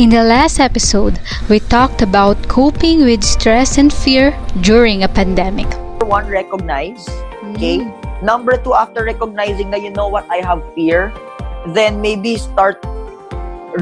[0.00, 1.20] In the last episode,
[1.52, 4.32] we talked about coping with stress and fear
[4.64, 5.68] during a pandemic.
[6.00, 7.04] One, recognize.
[7.52, 7.84] Okay.
[8.24, 11.12] Number two, after recognizing that you know what I have fear,
[11.76, 12.80] then maybe start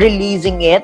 [0.03, 0.83] releasing it.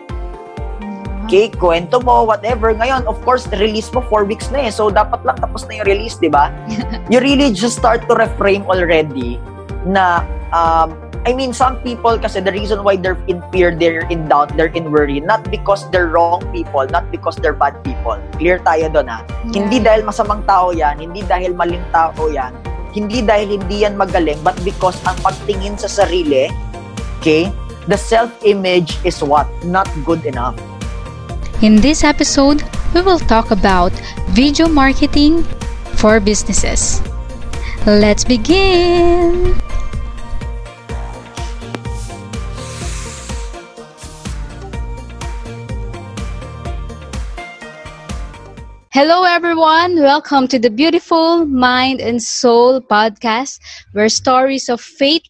[1.26, 2.70] Okay, kwento mo, whatever.
[2.70, 4.70] Ngayon, of course, release mo four weeks na eh.
[4.70, 6.54] So, dapat lang tapos na yung release, di ba?
[7.10, 9.42] you really just start to reframe already
[9.90, 10.22] na
[10.54, 10.94] um,
[11.26, 14.70] I mean, some people kasi the reason why they're in fear, they're in doubt, they're
[14.78, 18.14] in worry, not because they're wrong people, not because they're bad people.
[18.38, 19.26] Clear tayo doon ha.
[19.50, 19.66] Yeah.
[19.66, 22.54] Hindi dahil masamang tao yan, hindi dahil maling tao yan,
[22.94, 26.46] hindi dahil hindi yan magaling, but because ang pagtingin sa sarili,
[27.18, 27.50] okay,
[27.90, 29.50] the self-image is what?
[29.66, 30.54] Not good enough.
[31.58, 32.62] In this episode,
[32.94, 33.90] we will talk about
[34.30, 35.42] video marketing
[35.98, 37.02] for businesses.
[37.82, 39.58] Let's begin!
[48.96, 50.00] Hello, everyone.
[50.00, 53.60] Welcome to the Beautiful Mind and Soul podcast,
[53.92, 55.20] where stories of faith,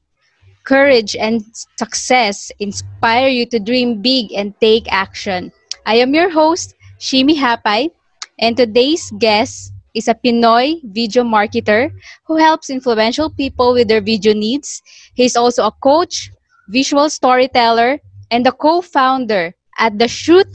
[0.62, 1.42] courage, and
[1.76, 5.50] success inspire you to dream big and take action.
[5.84, 7.90] I am your host, Shimi Hapay,
[8.38, 11.90] and today's guest is a Pinoy video marketer
[12.28, 14.80] who helps influential people with their video needs.
[15.14, 16.30] He's also a coach,
[16.68, 17.98] visual storyteller,
[18.30, 20.46] and the co-founder at the Shoot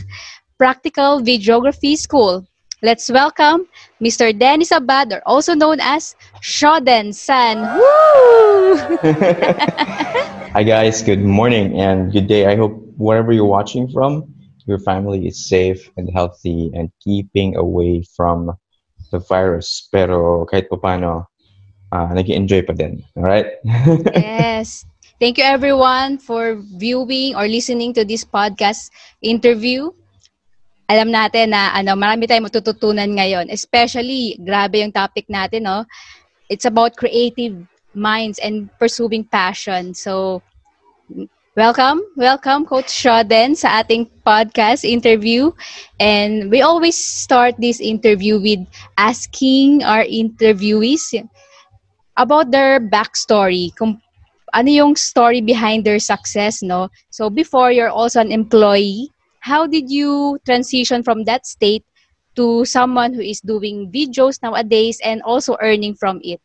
[0.58, 2.48] Practical Videography School.
[2.82, 3.70] Let's welcome
[4.02, 4.34] Mr.
[4.34, 7.62] Dennis Abad, or also known as Shoden San.
[7.62, 8.98] Woo!
[10.58, 12.50] Hi guys, good morning and good day.
[12.50, 14.34] I hope wherever you're watching from,
[14.66, 18.50] your family is safe and healthy and keeping away from
[19.14, 19.86] the virus.
[19.94, 21.30] Pero kahit pa paano,
[21.94, 23.06] uh, nag-enjoy pa din.
[23.14, 23.62] Alright?
[24.18, 24.90] yes.
[25.22, 28.90] Thank you everyone for viewing or listening to this podcast
[29.22, 29.94] interview.
[30.92, 33.48] Alam natin na ano, marami tayong matututunan ngayon.
[33.48, 35.88] Especially, grabe yung topic natin, no?
[36.52, 37.56] It's about creative
[37.96, 39.96] minds and pursuing passion.
[39.96, 40.44] So,
[41.56, 45.56] welcome, welcome Coach Shoden sa ating podcast interview.
[45.96, 48.60] And we always start this interview with
[49.00, 51.08] asking our interviewees
[52.20, 53.72] about their backstory.
[53.80, 53.96] Kung
[54.52, 56.92] ano yung story behind their success, no?
[57.16, 59.08] So, before you're also an employee,
[59.42, 61.84] how did you transition from that state
[62.38, 66.40] to someone who is doing videos nowadays and also earning from it?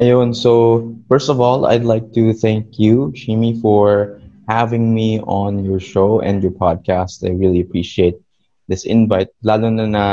[0.00, 5.64] Ayun, so first of all, I'd like to thank you, Shimi, for having me on
[5.64, 7.22] your show and your podcast.
[7.22, 8.18] I really appreciate
[8.66, 9.28] this invite.
[9.42, 10.04] Lalo na na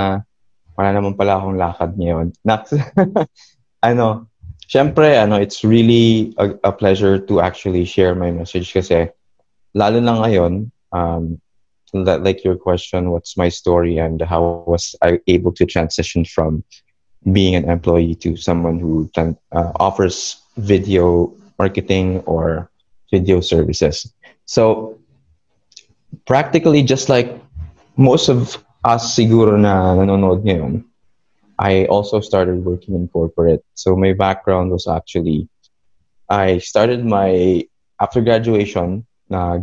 [0.78, 2.32] wala naman pala akong lakad ngayon.
[3.78, 4.26] Ano,
[4.66, 9.06] syempre, ano, it's really a, a pleasure to actually share my message kasi
[9.78, 11.38] lalo na ngayon, um,
[11.94, 16.64] like your question, what's my story and how was I able to transition from
[17.32, 22.70] being an employee to someone who uh, offers video marketing or
[23.12, 24.14] video services.
[24.46, 24.98] So
[26.26, 27.42] practically just like
[27.98, 30.84] most of us siguro na nanonood ngayon,
[31.58, 33.66] I also started working in corporate.
[33.74, 35.50] So my background was actually
[36.30, 37.64] I started my
[38.00, 39.60] after graduation na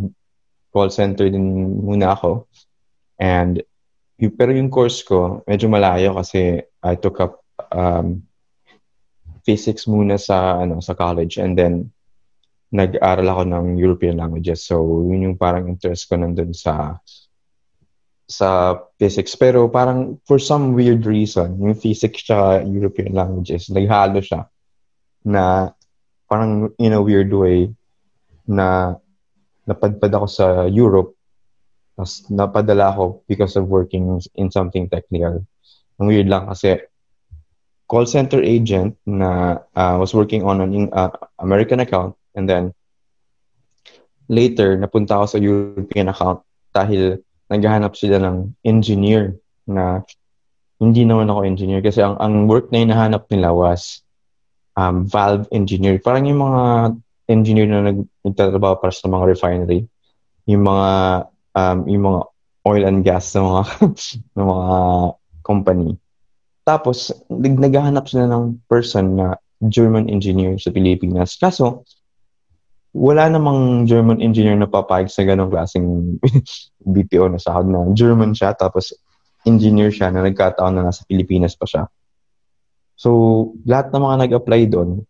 [0.75, 2.51] call center din muna ako.
[3.15, 3.63] And
[4.19, 7.39] yung, pero yung course ko medyo malayo kasi I took up
[7.71, 8.27] um,
[9.47, 11.95] physics muna sa ano sa college and then
[12.75, 14.67] nag-aral ako ng European languages.
[14.67, 16.99] So yun yung parang interest ko nandun sa
[18.25, 19.37] sa physics.
[19.37, 24.49] Pero parang for some weird reason, yung physics tsaka European languages, naghalo siya
[25.23, 25.71] na
[26.25, 27.69] parang in a weird way
[28.49, 28.97] na
[29.65, 31.15] napadpad ako sa Europe
[31.95, 35.39] tapos napadala ako because of working in something technical.
[35.95, 36.83] Ang weird lang kasi
[37.87, 42.75] call center agent na uh, was working on an uh, American account and then
[44.27, 46.43] later napunta ako sa European account
[46.75, 50.03] dahil naghahanap sila ng engineer na
[50.83, 54.03] hindi naman ako engineer kasi ang, ang work na hinahanap nila was
[54.75, 55.95] um, valve engineer.
[56.03, 56.63] Parang yung mga
[57.25, 59.89] engineer na nag, nagtatrabaho para sa mga refinery,
[60.45, 60.89] yung mga
[61.57, 62.21] um, yung mga
[62.65, 63.61] oil and gas na mga
[64.37, 64.67] ng mga
[65.45, 65.89] company.
[66.65, 69.27] Tapos nag, naghahanap sila ng person na
[69.61, 71.37] German engineer sa Pilipinas.
[71.37, 71.85] Kaso
[72.95, 76.15] wala namang German engineer na papayag sa ganong klaseng
[76.95, 78.95] BPO na sahod na German siya tapos
[79.43, 81.83] engineer siya na nagkataon na nasa Pilipinas pa siya.
[82.95, 85.03] So, lahat ng mga nag-apply doon,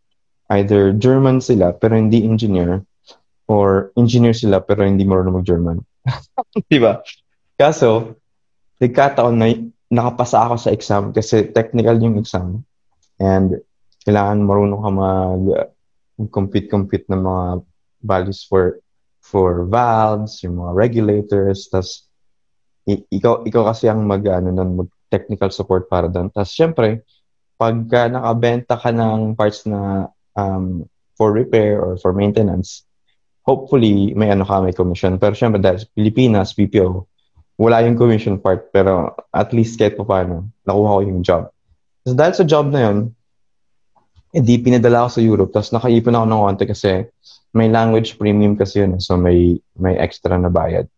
[0.53, 2.85] either German sila pero hindi engineer
[3.49, 5.77] or engineer sila pero hindi marunong mag-German.
[6.71, 7.01] Di ba?
[7.57, 8.19] Kaso,
[8.81, 9.47] nagkataon na
[9.89, 12.65] nakapasa ako sa exam kasi technical yung exam.
[13.21, 13.61] And
[14.03, 15.43] kailangan marunong ka mag
[16.31, 17.45] compete-compete ng mga
[18.05, 18.79] values for
[19.25, 22.05] for valves, yung mga regulators, tas
[22.85, 26.29] ikaw ikaw kasi ang mag ano nun, mag technical support para doon.
[26.29, 27.01] Tas syempre,
[27.57, 32.83] pagka nakabenta ka ng parts na um, for repair or for maintenance,
[33.43, 35.17] hopefully may ano ka, may commission.
[35.17, 37.07] Pero syempre dahil Pilipinas, BPO,
[37.55, 41.43] wala yung commission part pero at least kahit pa paano, nakuha ko yung job.
[42.03, 42.99] So dahil sa job na yun,
[44.35, 45.51] hindi pinadala ako sa Europe.
[45.55, 46.91] Tapos nakaipon ako ng konti kasi
[47.55, 48.99] may language premium kasi yun.
[48.99, 50.91] So may may extra na bayad.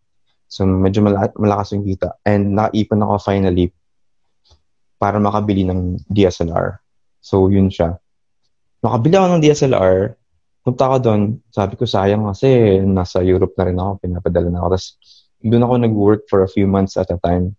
[0.49, 2.17] So medyo mala- malakas yung kita.
[2.25, 3.69] And nakaipon ako finally
[4.97, 6.81] para makabili ng DSLR.
[7.21, 8.01] So yun siya.
[8.83, 9.97] Nakabili ako ng DSLR.
[10.61, 11.21] Punta ako doon.
[11.49, 13.91] Sabi ko sayang kasi nasa Europe na rin ako.
[14.03, 14.67] Pinapadala na ako.
[14.75, 14.87] Tapos
[15.41, 17.55] doon ako nag-work for a few months at a time.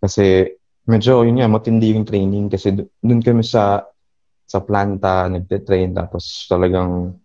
[0.00, 0.52] Kasi
[0.86, 2.72] medyo yun nga, matindi yung training kasi
[3.02, 3.84] doon kami sa
[4.46, 7.18] sa planta, nagte-train, tapos talagang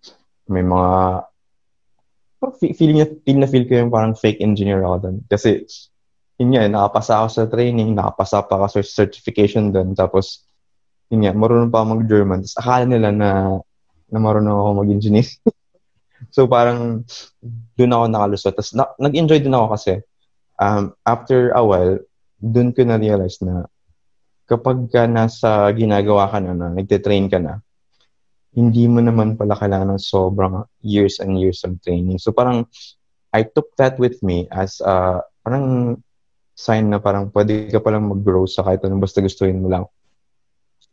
[0.50, 1.22] may mga
[2.74, 5.18] feeling na, feel na feel ko yung parang fake engineer ako doon.
[5.30, 5.62] Kasi,
[6.42, 10.50] yun nga, nakapasa ako sa training, nakapasa pa ako sa certification doon, tapos,
[11.12, 12.40] yun nga, marunong pa ako mag-German.
[12.48, 13.30] Tapos, akala nila na,
[14.08, 15.28] na marunong ako mag-engineer.
[16.36, 17.04] so, parang,
[17.76, 18.54] doon ako nakalusot.
[18.56, 20.00] Tapos, na, nag-enjoy din ako kasi,
[20.56, 22.00] um, after a while,
[22.40, 23.68] doon ko na-realize na,
[24.48, 27.60] kapag ka nasa ginagawa ka na, na nagte-train ka na,
[28.52, 32.20] hindi mo naman pala kailangan ng sobrang years and years of training.
[32.20, 32.68] So parang
[33.32, 35.96] I took that with me as uh, parang
[36.52, 39.88] sign na parang pwede ka palang mag-grow sa kahit anong basta gustuin mo lang.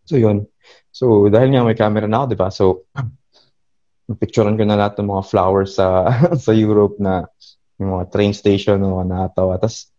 [0.08, 0.48] So yun.
[0.88, 2.48] So dahil nga may camera na ako, di ba?
[2.48, 2.88] So
[4.08, 6.08] picturean ko na lahat ng mga flowers sa
[6.44, 7.28] sa Europe na
[7.76, 9.60] yung mga train station, mga nakatawa.
[9.60, 9.92] Tapos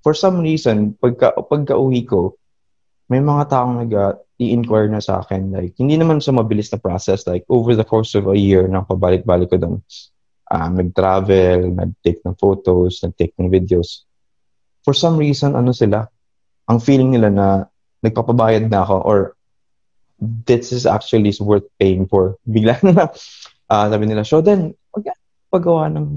[0.00, 2.40] for some reason, pagka, pagka uwi ko,
[3.10, 5.52] may mga taong nag uh, i-inquire na sa akin.
[5.52, 7.28] Like, hindi naman sa mabilis na process.
[7.28, 9.76] Like, over the course of a year, nang pabalik-balik ko doon.
[10.48, 14.08] Uh, nag-travel, nag-take ng photos, nag-take ng videos.
[14.80, 16.08] For some reason, ano sila,
[16.64, 17.46] ang feeling nila na
[18.00, 19.18] nagpapabayad na ako or
[20.20, 22.36] this is actually worth paying for.
[22.48, 23.08] Bigla na
[23.72, 25.16] uh, sabi nila, so then, pag
[25.50, 26.08] paggawa ng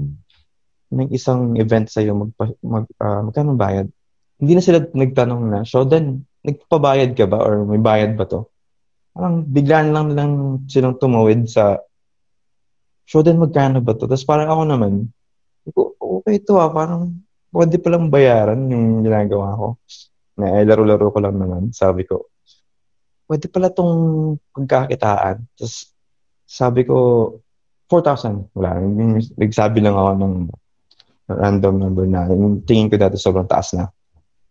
[0.94, 2.30] ng isang event sa'yo, mag,
[2.62, 3.90] mag, uh, magkano bayad?
[4.38, 8.46] Hindi na sila nagtanong na, so then, nagpabayad ka ba or may bayad ba to?
[9.16, 10.32] Parang biglaan lang lang
[10.68, 11.80] silang tumawid sa
[13.08, 14.04] show din magkano ba to?
[14.04, 14.92] Tapos parang ako naman,
[15.72, 17.24] okay to ah, parang
[17.54, 19.68] pwede palang bayaran yung ginagawa ko.
[20.34, 22.26] Na eh, laro-laro ko lang naman, sabi ko.
[23.34, 25.42] Pwede pala tong pagkakitaan.
[25.58, 25.90] Tapos
[26.46, 26.94] sabi ko,
[27.90, 28.54] 4,000.
[28.54, 28.78] Wala.
[29.34, 30.34] Nagsabi lang ako ng
[31.34, 32.30] random number na.
[32.30, 33.90] Yung tingin ko dati sobrang taas na.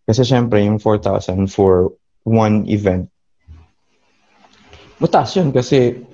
[0.04, 1.96] Kasi syempre, yung 4,000 for
[2.28, 3.08] one event,
[5.00, 6.04] mataas yun kasi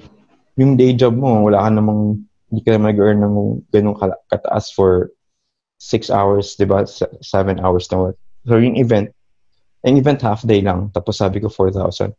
[0.55, 3.99] yung day job mo, wala ka namang, hindi ka mag-earn ng ganong
[4.31, 5.11] kataas for
[5.82, 6.87] 6 hours, di ba?
[6.87, 7.19] 7
[7.58, 8.17] hours na work.
[8.46, 9.11] So yung event,
[9.82, 12.14] yung event half day lang, tapos sabi ko 4,000.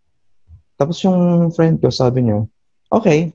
[0.81, 2.42] Tapos yung friend ko, sabi niya,
[2.89, 3.30] okay.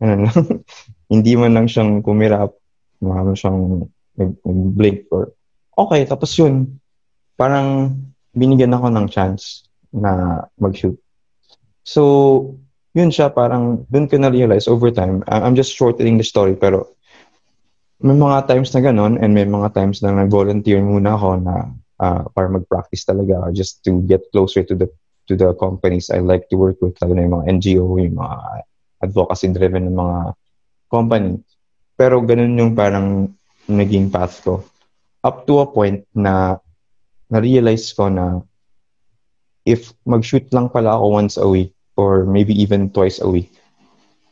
[0.00, 0.64] Ano lang,
[1.12, 2.56] hindi man lang siyang kumirap,
[3.04, 3.84] marami siyang
[4.16, 5.36] nag-blink or,
[5.76, 6.80] okay, tapos yun,
[7.36, 7.92] parang
[8.32, 10.96] binigyan ako ng chance na mag-shoot.
[11.84, 12.56] So,
[12.96, 16.96] yun siya, parang dun ko na-realize over time, I'm just shortening the story, pero
[18.00, 21.54] may mga times na ganun and may mga times na nag-volunteer muna ako na
[22.00, 24.88] uh, para mag-practice talaga just to get closer to the
[25.26, 28.36] to the companies I like to work with, lalo na yung mga NGO, yung mga
[29.02, 30.18] advocacy-driven ng mga
[30.90, 31.42] company.
[31.98, 33.34] Pero ganun yung parang
[33.66, 34.62] naging path ko.
[35.26, 36.62] Up to a point na
[37.26, 38.40] na-realize ko na
[39.66, 43.50] if mag-shoot lang pala ako once a week or maybe even twice a week,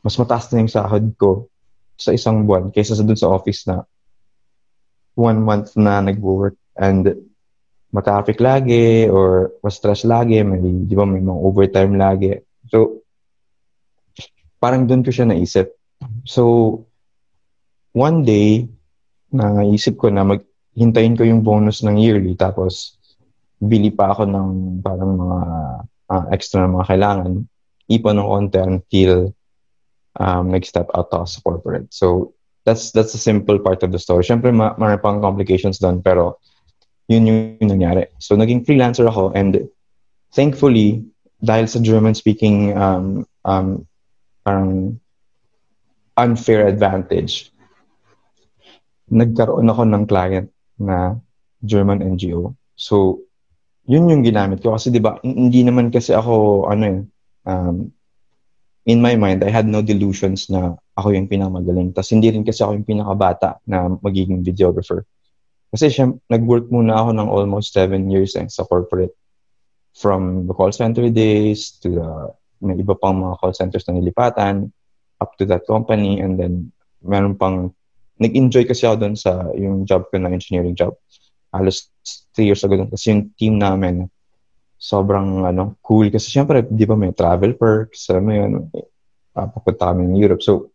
[0.07, 1.51] mas mataas na yung sahod ko
[1.99, 3.83] sa isang buwan kaysa sa dun sa office na
[5.19, 7.11] one month na nag-work and
[7.95, 12.35] matraffic lagi or ma-stress lagi, may, di ba, may mga overtime lagi.
[12.67, 13.07] So,
[14.59, 15.71] parang dun ko siya naisip.
[16.27, 16.43] So,
[17.95, 18.67] one day,
[19.31, 20.43] naisip ko na mag,
[20.75, 22.99] hintayin ko yung bonus ng yearly tapos
[23.63, 24.49] bili pa ako ng
[24.83, 25.39] parang mga
[26.11, 27.33] uh, extra na mga kailangan
[27.87, 29.13] ipon ng konti until
[30.19, 31.89] um, nag-step out ako sa corporate.
[31.95, 32.35] So,
[32.67, 34.25] that's that's a simple part of the story.
[34.27, 36.43] Siyempre, ma marami pang complications doon, pero
[37.09, 38.09] yun yung, nangyari.
[38.19, 39.69] So, naging freelancer ako and
[40.33, 41.05] thankfully,
[41.45, 43.85] dahil sa German-speaking um, um,
[44.45, 45.01] parang
[46.17, 47.53] unfair advantage,
[49.13, 50.49] nagkaroon ako ng client
[50.81, 51.21] na
[51.61, 52.57] German NGO.
[52.77, 53.25] So,
[53.85, 54.73] yun yung ginamit ko.
[54.73, 57.01] Kasi di ba, hindi naman kasi ako, ano eh,
[57.45, 57.93] um,
[58.85, 61.93] in my mind, I had no delusions na ako yung pinakamagaling.
[61.93, 65.05] Tapos hindi rin kasi ako yung pinakabata na magiging videographer.
[65.75, 69.11] Kasi siya, nag-work muna ako ng almost seven years eh, sa corporate.
[69.99, 72.09] From the call center days to the,
[72.63, 74.71] may iba pang mga call centers na nilipatan,
[75.19, 76.71] up to that company, and then
[77.03, 77.75] meron pang,
[78.23, 80.95] nag-enjoy kasi ako doon sa yung job ko na engineering job.
[81.51, 81.91] Halos
[82.35, 84.07] three years ago kasi yung team namin
[84.79, 86.11] sobrang ano cool.
[86.11, 88.11] Kasi syempre di ba may travel perks?
[88.11, 88.53] Alam mo yun
[89.35, 90.43] uh, papunta kami ng Europe.
[90.43, 90.71] So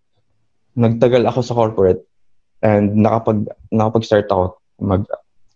[0.75, 2.03] nagtagal ako sa corporate
[2.63, 5.03] and nakapag nakapag-start ako mag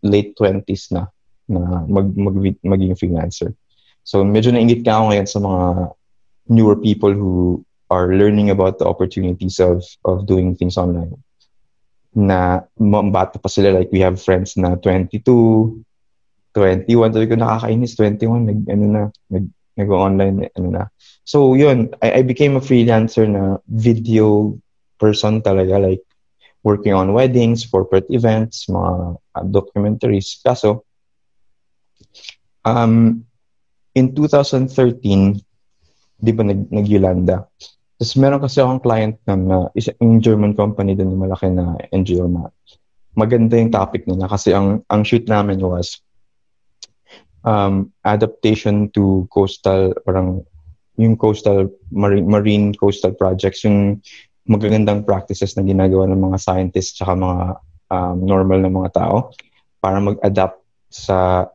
[0.04, 1.08] late 20s na
[1.48, 3.52] na mag, mag maging freelancer
[4.04, 5.64] so medyo nainggit ka ako ngayon sa mga
[6.52, 11.16] newer people who are learning about the opportunities of of doing things online
[12.14, 12.62] na
[13.10, 13.74] bata pa sila.
[13.74, 15.26] Like, we have friends na 22,
[16.54, 17.14] 21.
[17.14, 19.04] Sabi ko, nakakainis, 21, nag, ano na,
[19.34, 20.84] nag, nag-online, ano na.
[21.26, 24.58] So, yun, I, I became a freelancer na video
[25.02, 26.06] person talaga, like,
[26.64, 30.40] working on weddings, corporate events, mga uh, documentaries.
[30.40, 30.88] Kaso,
[32.64, 33.24] um,
[33.94, 35.44] in 2013,
[36.24, 37.46] di ba nag, nag-Yolanda?
[38.00, 42.28] Tapos meron kasi akong client na, na isa, German company din na malaki na NGO
[42.28, 42.50] na
[43.14, 46.02] maganda yung topic nila kasi ang ang shoot namin was
[47.46, 50.42] um, adaptation to coastal parang
[50.98, 54.02] yung coastal marine, marine coastal projects yung
[54.44, 57.44] magagandang practices na ginagawa ng mga scientists tsaka mga
[57.92, 59.32] um, normal na mga tao
[59.80, 60.60] para mag-adapt
[60.92, 61.48] sa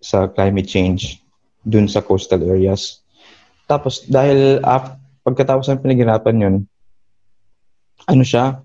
[0.00, 1.20] sa climate change
[1.60, 3.04] dun sa coastal areas.
[3.68, 6.56] Tapos dahil after pagkatapos ng pinaghirapan yun,
[8.08, 8.64] ano siya,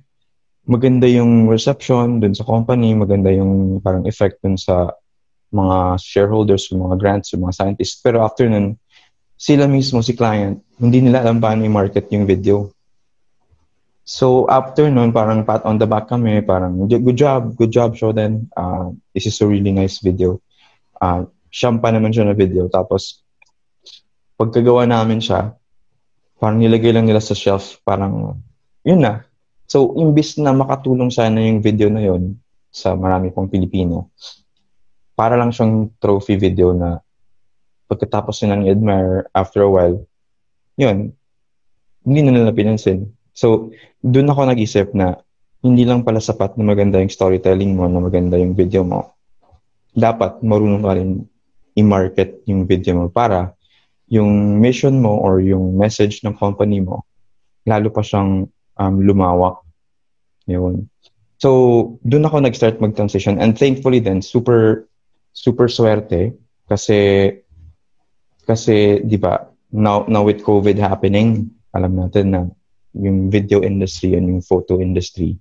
[0.66, 4.96] maganda yung reception dun sa company, maganda yung parang effect dun sa
[5.54, 8.00] mga shareholders, mga grants, mga scientists.
[8.02, 8.76] Pero after nun,
[9.36, 12.72] sila mismo, si client, hindi nila alam paano i-market yung video.
[14.06, 18.46] So after nun, parang pat on the back kami, parang good job, good job, Shoden.
[18.54, 20.38] Uh, this is a really nice video.
[21.02, 22.70] Uh, siyam pa naman siya na video.
[22.70, 23.26] Tapos,
[24.38, 25.58] pagkagawa namin siya,
[26.38, 28.38] parang nilagay lang nila sa shelf, parang,
[28.86, 29.26] yun na.
[29.66, 32.38] So, imbis na makatulong sana yung video na yun
[32.70, 34.14] sa marami pong Pilipino,
[35.18, 37.02] para lang siyang trophy video na
[37.90, 39.98] pagkatapos nila ni-admire after a while,
[40.78, 41.10] yun,
[42.06, 43.10] hindi na nila pinansin.
[43.36, 45.20] So, doon ako nag-isip na
[45.60, 49.12] hindi lang pala sapat na maganda yung storytelling mo, na maganda yung video mo.
[49.92, 51.12] Dapat marunong ka rin
[51.76, 53.52] i-market yung video mo para
[54.08, 57.04] yung mission mo or yung message ng company mo,
[57.68, 58.48] lalo pa siyang
[58.80, 59.60] um, lumawak.
[60.48, 60.88] Yun.
[61.42, 61.50] So,
[62.08, 63.42] doon ako nag-start mag-transition.
[63.42, 64.88] And thankfully then, super,
[65.36, 66.32] super swerte.
[66.72, 67.30] Kasi,
[68.48, 69.44] kasi, di ba,
[69.76, 72.42] now, now with COVID happening, alam natin na
[72.96, 75.36] yung video industry and yung photo industry,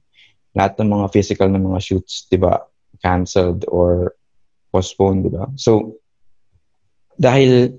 [0.54, 2.62] lahat ng mga physical na mga shoots, di ba,
[3.02, 4.14] canceled or
[4.74, 5.46] postponed, di ba?
[5.54, 5.98] So,
[7.14, 7.78] dahil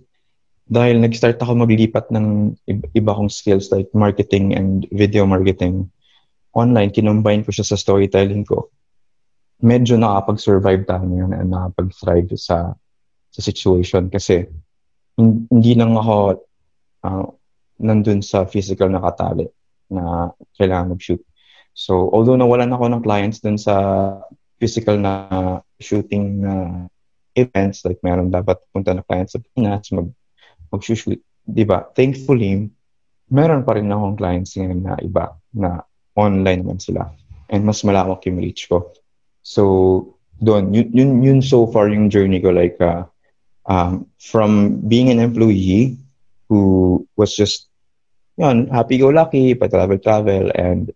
[0.66, 2.58] dahil nag-start ako maglipat ng
[2.98, 5.94] iba kong skills like marketing and video marketing
[6.58, 8.74] online, kinumbine ko siya sa storytelling ko.
[9.62, 12.74] Medyo nakapag-survive tayo ngayon and nakapag-thrive sa
[13.30, 14.48] sa situation kasi
[15.20, 16.40] hindi lang ako
[17.04, 17.28] uh,
[17.84, 19.48] nandun sa physical na katali
[19.90, 21.22] na kailangan mag-shoot.
[21.76, 23.76] So, although nawalan ako ng clients dun sa
[24.60, 26.88] physical na shooting na
[27.36, 30.08] events, like meron dapat punta na clients sa Pinas, mag
[30.72, 31.84] mag-shoot, di ba?
[31.92, 32.72] Thankfully,
[33.30, 35.84] meron pa rin akong clients na iba na
[36.16, 37.12] online naman sila.
[37.52, 38.96] And mas malawak yung reach ko.
[39.46, 39.64] So,
[40.42, 42.50] doon, yun, yun, yun so far yung journey ko.
[42.50, 43.06] Like, uh,
[43.70, 46.00] um, from being an employee
[46.50, 47.70] who was just,
[48.36, 50.92] yun, happy-go-lucky, pa-travel-travel, and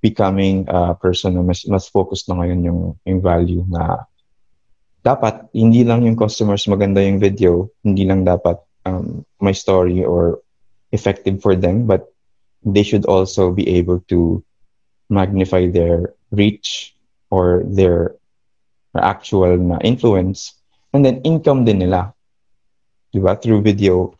[0.00, 4.04] becoming a person na mas, mas focused na ngayon yung, yung value na
[5.04, 10.42] dapat hindi lang yung customers maganda yung video, hindi lang dapat um, my story or
[10.90, 12.10] effective for them, but
[12.66, 14.42] they should also be able to
[15.08, 16.94] magnify their reach
[17.30, 18.16] or their,
[18.96, 20.56] actual na influence
[20.96, 22.16] and then income din nila
[23.12, 23.36] diba?
[23.36, 24.16] through video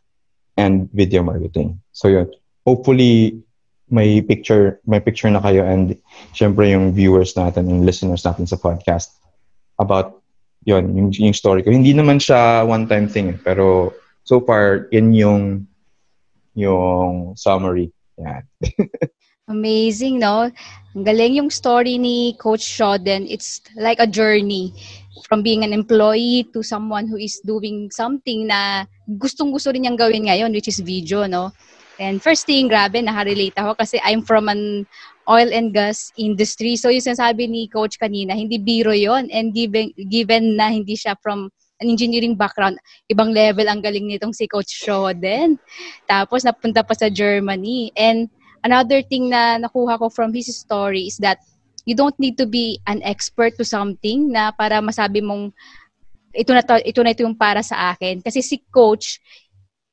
[0.57, 1.81] and video marketing.
[1.93, 2.33] So yun,
[2.65, 3.41] hopefully
[3.87, 5.95] may picture may picture na kayo and
[6.35, 9.15] syempre yung viewers natin and listeners natin sa podcast
[9.79, 10.19] about
[10.67, 11.71] yon yung, yung story ko.
[11.71, 13.95] Hindi naman siya one-time thing eh, pero
[14.27, 15.71] so far, in yung
[16.59, 17.95] yung summary.
[18.19, 18.43] Yan.
[19.47, 20.51] Amazing, no?
[20.97, 23.31] Ang galing yung story ni Coach Shoden.
[23.31, 24.75] It's like a journey
[25.25, 30.29] from being an employee to someone who is doing something na gustong-gusto rin niyang gawin
[30.29, 31.53] ngayon, which is video, no?
[31.97, 34.85] And first thing, grabe, nakarelate ako kasi I'm from an
[35.29, 36.77] oil and gas industry.
[36.77, 41.17] So yung sinasabi ni Coach kanina, hindi biro yon And given, given na hindi siya
[41.25, 41.49] from
[41.81, 42.77] an engineering background,
[43.09, 45.57] ibang level ang galing nitong si Coach Shoden.
[46.05, 47.93] Tapos napunta pa sa Germany.
[47.97, 48.29] And
[48.61, 51.41] another thing na nakuha ko from his story is that
[51.87, 55.55] you don't need to be an expert to something na para masabi mong
[56.37, 58.21] ito na to, ito na ito yung para sa akin.
[58.21, 59.23] Kasi si coach,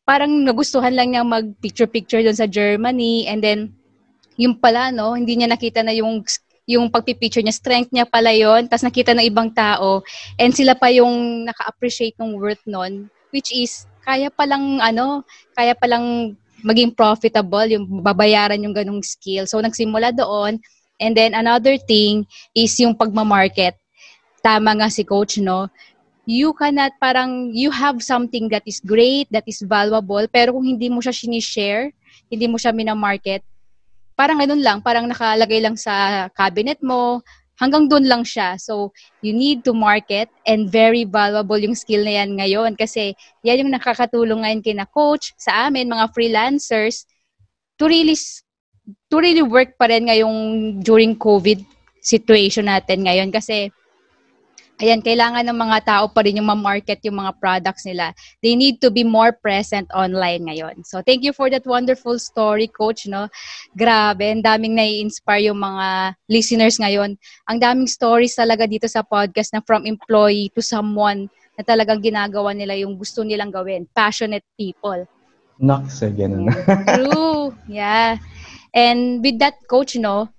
[0.04, 3.72] parang nagustuhan lang niya mag picture-picture doon sa Germany and then
[4.36, 6.26] yung pala no, hindi niya nakita na yung
[6.64, 10.00] yung pagpipicture niya, strength niya pala yon tapos nakita ng ibang tao,
[10.40, 16.36] and sila pa yung naka-appreciate ng worth nun, which is, kaya palang, ano, kaya palang
[16.64, 19.44] maging profitable, yung babayaran yung ganong skill.
[19.44, 20.64] So, nagsimula doon.
[21.04, 22.24] And then, another thing
[22.56, 23.76] is yung pagmamarket.
[24.40, 25.68] Tama nga si coach, no?
[26.24, 30.88] You cannot, parang, you have something that is great, that is valuable, pero kung hindi
[30.88, 31.92] mo siya sinishare,
[32.32, 33.44] hindi mo siya minamarket,
[34.16, 37.20] parang ganun lang, parang nakalagay lang sa cabinet mo,
[37.60, 38.58] hanggang doon lang siya.
[38.58, 43.14] So, you need to market and very valuable yung skill na yan ngayon kasi
[43.46, 47.06] yan yung nakakatulong ngayon kina coach, sa amin, mga freelancers,
[47.78, 48.16] to really,
[49.08, 50.38] to really work pa rin ngayong
[50.84, 51.64] during COVID
[52.04, 53.72] situation natin ngayon kasi
[54.84, 58.12] ayan, kailangan ng mga tao pa rin yung ma-market yung mga products nila.
[58.44, 60.84] They need to be more present online ngayon.
[60.84, 63.32] So, thank you for that wonderful story, Coach, no?
[63.72, 67.16] Grabe, ang daming nai-inspire yung mga listeners ngayon.
[67.48, 72.52] Ang daming stories talaga dito sa podcast na from employee to someone na talagang ginagawa
[72.52, 73.86] nila yung gusto nilang gawin.
[73.94, 75.06] Passionate people.
[75.62, 76.50] Naks, ganun.
[76.98, 77.54] True.
[77.70, 78.18] Yeah.
[78.74, 80.34] And with that, Coach, no,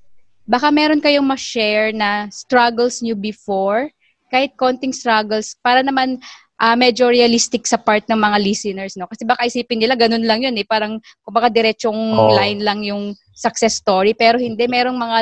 [0.45, 3.88] baka meron kayong ma-share na struggles nyo before
[4.29, 6.19] kahit konting struggles para naman
[6.59, 9.07] uh, medyo realistic sa part ng mga listeners, no?
[9.07, 12.35] Kasi baka isipin nila ganun lang yun eh, parang kumbaga diretsong oh.
[12.35, 15.18] line lang yung success story, pero hindi merong mga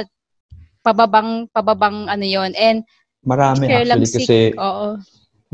[0.83, 2.83] pababang pababang ano yon and
[3.23, 4.99] marami actually si, kasi oo.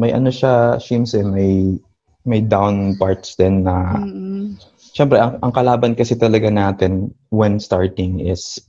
[0.01, 1.77] may ano siya Shims eh, may
[2.25, 4.57] may down parts din na mm-hmm.
[4.93, 8.61] Siyempre, ang, ang kalaban kasi talaga natin when starting is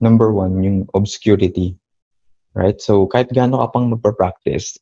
[0.00, 1.76] number one, yung obscurity.
[2.54, 2.78] Right?
[2.78, 4.78] So, kahit gaano ka pang magpa-practice,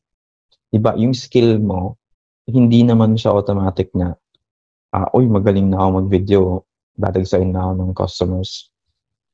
[0.77, 1.97] iba, yung skill mo,
[2.45, 4.13] hindi naman siya automatic na,
[4.93, 6.41] uh, uy, magaling na ako mag-video,
[7.01, 8.69] dadagsain na ako ng customers.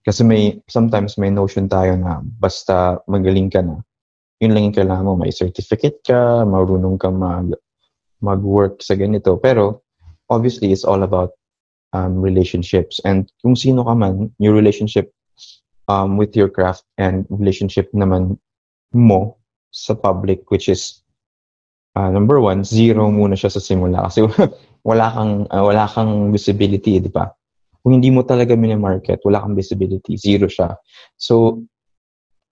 [0.07, 3.83] Kasi may, sometimes may notion tayo na basta magaling ka na,
[4.38, 5.18] yun lang yung kailangan mo.
[5.18, 7.59] May certificate ka, marunong ka mag,
[8.23, 9.35] mag-work sa ganito.
[9.42, 9.83] Pero,
[10.31, 11.35] obviously, it's all about
[11.92, 13.01] um, relationships.
[13.05, 15.12] And kung sino ka man, yung relationship
[15.88, 18.37] um, with your craft and relationship naman
[18.92, 19.37] mo
[19.68, 21.05] sa public which is
[21.96, 24.24] uh, number one, zero muna siya sa simula kasi
[24.85, 27.29] wala kang uh, wala kang visibility, di ba?
[27.83, 30.77] Kung hindi mo talaga mini-market, wala kang visibility, zero siya.
[31.16, 31.62] So,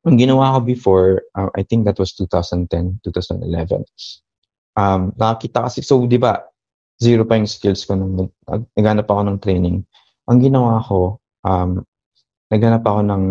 [0.07, 3.85] ang ginawa ko before, uh, I think that was 2010, 2011.
[4.79, 6.47] Um, nakakita kasi, so di ba,
[6.97, 8.33] zero pa yung skills ko nung
[8.77, 9.85] naghanap ako ng training.
[10.27, 11.85] Ang ginawa ko, um,
[12.49, 13.25] naghanap ako ng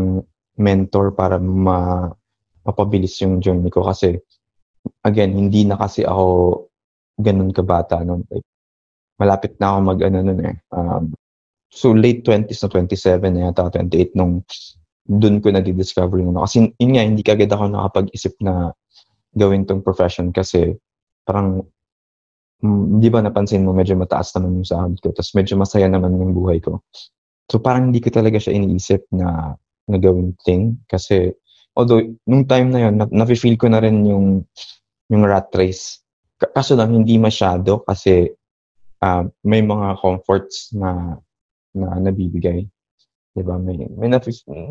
[0.56, 2.10] mentor para ma
[2.65, 4.17] mapabilis yung journey ko kasi
[5.06, 6.25] again, hindi na kasi ako
[7.21, 8.25] ganun kabata noon.
[8.30, 8.45] Like,
[9.21, 10.58] malapit na ako mag ano nun eh.
[10.73, 11.13] Um,
[11.69, 14.41] so late 20s na 27 na yata, 28 nung
[15.06, 16.49] dun ko na-discover yung ano.
[16.49, 18.73] Kasi yun nga, hindi kagad ako nakapag-isip na
[19.38, 20.73] gawin tong profession kasi
[21.28, 21.62] parang
[22.65, 26.34] mm, ba napansin mo medyo mataas naman yung sahod ko tapos medyo masaya naman yung
[26.34, 26.82] buhay ko.
[27.49, 29.54] So parang hindi ko talaga siya iniisip na
[29.86, 31.30] na gawing thing kasi
[31.78, 34.41] although nung time na yon na, na-feel ko na rin yung
[35.13, 36.01] yung rat race.
[36.36, 38.34] Kaso lang hindi masyado kasi
[39.06, 41.21] uh, may mga comforts na
[41.78, 42.65] na nabibigay.
[43.36, 43.62] 'Di ba?
[43.62, 44.17] May may na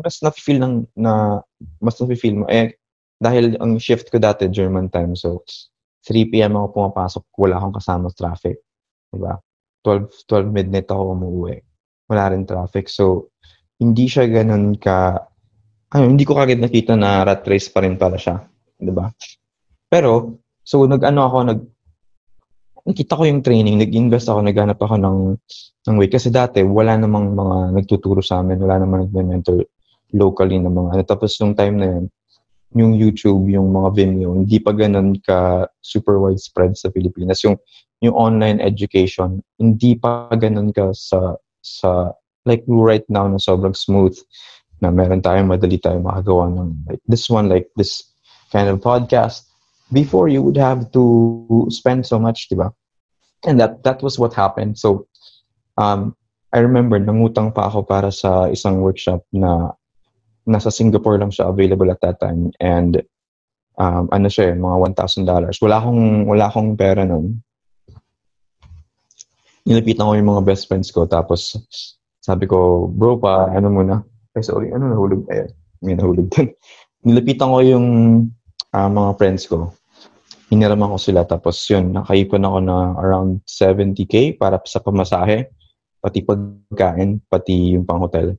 [0.03, 1.39] mas na-feel ng na
[1.79, 2.75] mas na-feel mo eh
[3.21, 5.39] dahil ang shift ko dati German time so
[6.05, 6.53] 3 p.m.
[6.61, 8.61] ako pumapasok, wala akong kasama sa traffic.
[9.09, 9.33] 'Di ba?
[9.81, 11.57] 12 12 midnight ako umuwi
[12.09, 12.89] wala rin traffic.
[12.89, 13.33] So,
[13.81, 15.19] hindi siya ganun ka,
[15.91, 18.45] ano, hindi ko kagad nakita na rat race pa rin pala siya.
[18.77, 19.09] Di ba?
[19.89, 21.59] Pero, so, nag-ano ako, nag,
[22.85, 25.17] nakita ko yung training, nag-invest ako, naghanap ako ng,
[25.89, 26.09] ng way.
[26.09, 29.65] Kasi dati, wala namang mga nagtuturo sa amin, wala namang nag-mentor
[30.13, 31.03] locally na mga, ano.
[31.03, 32.05] Tapos, nung time na yun,
[32.75, 37.39] yung YouTube, yung mga Vimeo, hindi pa ganun ka super widespread sa Pilipinas.
[37.47, 37.55] Yung,
[38.03, 42.11] yung online education, hindi pa ganun ka sa sa
[42.45, 44.13] like right now na sobrang smooth
[44.83, 48.03] na meron tayong madali tayong makagawa ng like this one, like this
[48.51, 49.47] kind of podcast.
[49.89, 52.73] Before, you would have to spend so much, di ba?
[53.45, 54.77] And that that was what happened.
[54.81, 55.07] So,
[55.77, 56.17] um,
[56.51, 59.77] I remember, nangutang pa ako para sa isang workshop na
[60.45, 62.53] nasa Singapore lang siya available at that time.
[62.61, 63.01] And
[63.81, 65.51] um, ano siya, eh, mga $1,000.
[65.61, 67.41] Wala akong, wala akong pera nun.
[69.65, 71.09] Nilapitan ko yung mga best friends ko.
[71.09, 71.57] Tapos,
[72.21, 73.95] sabi ko, bro pa, ano muna.
[74.37, 75.25] Ay, sorry, ano nahulog?
[75.31, 75.49] Ayun,
[75.81, 76.53] may nahulog dun.
[77.05, 77.87] Nilapitan ko yung
[78.73, 79.73] uh, mga friends ko.
[80.53, 81.25] Hiniraman ko sila.
[81.25, 85.49] Tapos yun, nakaipon ako na around 70k para sa pamasahe.
[86.01, 88.37] Pati pagkain, pati yung pang-hotel.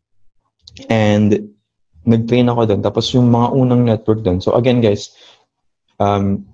[0.87, 1.56] And
[2.07, 2.81] nag-train ako doon.
[2.87, 4.39] Tapos yung mga unang network doon.
[4.39, 5.13] So again guys,
[5.99, 6.47] um,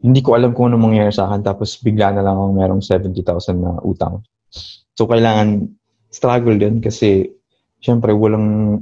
[0.00, 1.40] hindi ko alam kung ano mangyayari sa akin.
[1.40, 4.20] Tapos bigla na lang akong merong 70,000 na utang.
[4.94, 5.72] So kailangan
[6.12, 7.32] struggle din kasi
[7.80, 8.78] syempre walang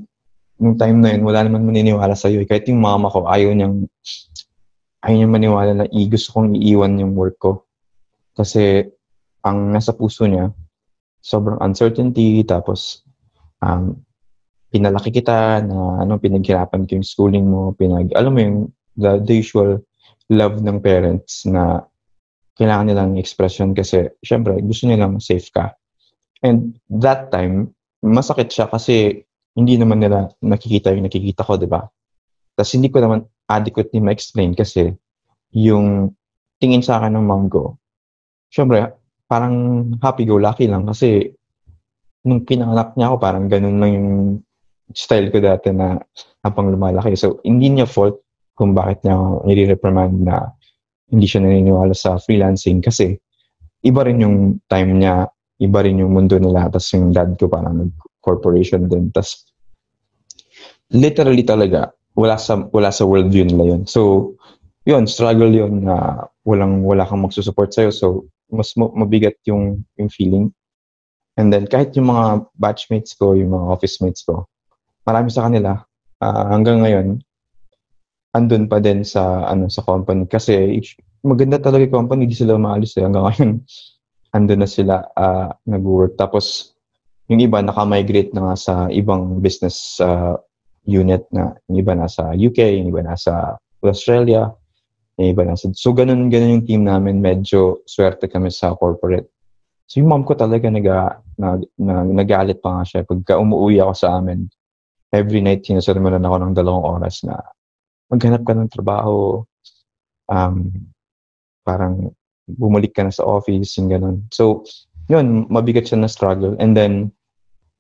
[0.58, 2.42] nung time na yun, wala naman maniniwala sa iyo.
[2.42, 3.86] Kahit yung mama ko, ayaw niyang
[5.06, 7.62] ayaw niyang maniwala na i gusto kong iiwan yung work ko.
[8.34, 8.82] Kasi
[9.46, 10.50] ang nasa puso niya,
[11.22, 13.06] sobrang uncertainty, tapos
[13.62, 13.94] um,
[14.68, 18.58] pinalaki kita na ano pinaghirapan ko yung schooling mo, pinag alam mo yung
[19.00, 19.80] the, the usual
[20.28, 21.84] love ng parents na
[22.60, 25.72] kailangan nilang expression kasi syempre gusto nilang safe ka.
[26.44, 27.72] And that time,
[28.04, 29.24] masakit siya kasi
[29.58, 31.82] hindi naman nila nakikita yung nakikita ko, di ba?
[32.54, 34.92] Tapos hindi ko naman adequately ma-explain kasi
[35.54, 36.12] yung
[36.62, 37.78] tingin sa akin ng mom ko,
[38.50, 38.94] syempre,
[39.26, 41.32] parang happy-go-lucky lang kasi
[42.26, 44.10] nung pinanganak niya ako, parang ganun lang yung
[44.92, 45.98] style ko dati na
[46.44, 47.16] habang lumalaki.
[47.16, 48.22] So, hindi niya fault
[48.56, 50.52] kung bakit niya nire-reprimand na
[51.08, 53.16] hindi siya naniniwala sa freelancing kasi
[53.84, 54.36] iba rin yung
[54.68, 55.28] time niya,
[55.62, 56.68] iba rin yung mundo nila.
[56.68, 59.08] Tapos yung dad ko parang nag-corporation din.
[59.14, 59.48] Tapos
[60.92, 63.82] literally talaga, wala sa, wala sa worldview nila yun.
[63.86, 64.34] So,
[64.88, 67.90] yun, struggle yun na walang, wala kang magsusupport sa'yo.
[67.92, 68.06] So,
[68.48, 70.50] mas mabigat yung, yung feeling.
[71.38, 74.48] And then, kahit yung mga batchmates ko, yung mga office mates ko,
[75.08, 75.80] marami sa kanila,
[76.20, 77.08] uh, hanggang ngayon,
[78.36, 80.84] andun pa din sa ano sa company kasi
[81.24, 83.04] maganda talaga yung company, hindi sila umaalis eh.
[83.08, 83.50] Hanggang ngayon,
[84.36, 86.20] andun na sila uh, nag-work.
[86.20, 86.76] Tapos,
[87.28, 90.36] yung iba naka-migrate na nga sa ibang business uh,
[90.88, 94.48] unit na yung iba nasa UK, yung iba nasa Australia,
[95.20, 95.68] yung iba nasa...
[95.76, 97.20] So, ganun, ganun yung team namin.
[97.20, 99.28] Medyo swerte kami sa corporate.
[99.88, 100.88] So, yung mom ko talaga nag,
[101.36, 101.68] nag,
[102.12, 103.00] nagalit pa nga siya.
[103.04, 104.48] Pagka umuwi ako sa amin,
[105.12, 107.40] every night sinasermonan ako ng dalawang oras na
[108.08, 109.44] maghanap ka ng trabaho,
[110.28, 110.72] um,
[111.64, 112.12] parang
[112.48, 114.16] bumalik ka na sa office, yung ganun.
[114.32, 114.64] So,
[115.12, 116.56] yun, mabigat siya na struggle.
[116.56, 117.12] And then,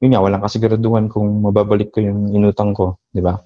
[0.04, 3.40] yun nga, walang kasiguraduhan kung mababalik ko yung inutang ko, di ba?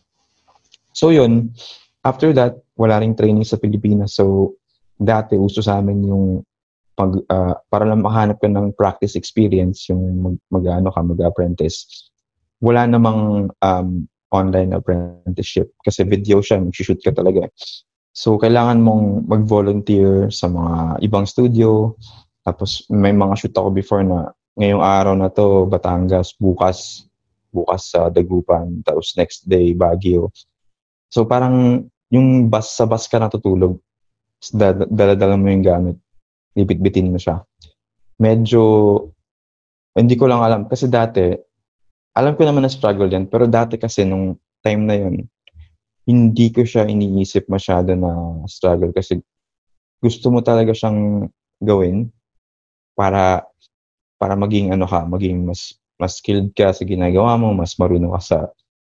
[0.91, 1.55] So, yun,
[2.03, 4.19] after that, wala ring training sa Pilipinas.
[4.19, 4.59] So,
[4.99, 6.27] dati, uso sa amin yung
[6.99, 12.12] pag, uh, para lang makahanap ka ng practice experience, yung mag, mag ano ka, mag-apprentice
[12.63, 13.89] wala namang um,
[14.33, 17.51] online apprenticeship kasi video siya, mag-shoot ka talaga.
[18.15, 21.99] So, kailangan mong mag-volunteer sa mga ibang studio.
[22.47, 27.09] Tapos, may mga shoot ako before na ngayong araw na to, Batangas, bukas,
[27.53, 30.33] bukas sa Dagupan, tapos next day, Baguio.
[31.13, 33.81] So, parang yung bus sa bus ka natutulog,
[34.89, 35.97] dala-dala mo yung gamit,
[36.57, 37.41] lipit-bitin mo siya.
[38.21, 38.63] Medyo,
[39.97, 40.69] hindi ko lang alam.
[40.69, 41.33] Kasi dati,
[42.13, 45.25] alam ko naman na struggle yan, pero dati kasi nung time na yun,
[46.05, 49.23] hindi ko siya iniisip masyado na struggle kasi
[50.03, 51.31] gusto mo talaga siyang
[51.63, 52.11] gawin
[52.99, 53.47] para
[54.19, 58.23] para maging ano ka, maging mas mas skilled ka sa ginagawa mo, mas marunong ka
[58.23, 58.39] sa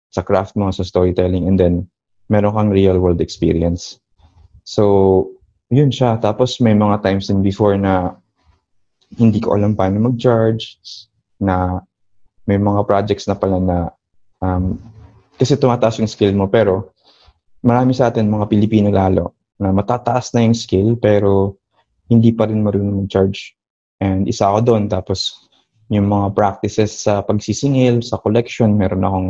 [0.09, 1.85] sa craft mo, sa storytelling, and then
[2.29, 3.97] meron kang real world experience.
[4.65, 5.25] So,
[5.73, 6.17] yun siya.
[6.21, 8.17] Tapos may mga times din before na
[9.17, 10.77] hindi ko alam paano mag-charge,
[11.41, 11.81] na
[12.49, 13.77] may mga projects na pala na
[14.41, 14.73] um,
[15.37, 16.97] kasi tumataas yung skill mo pero
[17.61, 21.61] marami sa atin mga Pilipino lalo na matataas na yung skill pero
[22.09, 23.53] hindi pa rin marunong mag-charge.
[24.01, 25.45] And isa ako doon tapos
[25.93, 29.29] yung mga practices sa pagsisingil, sa collection, meron akong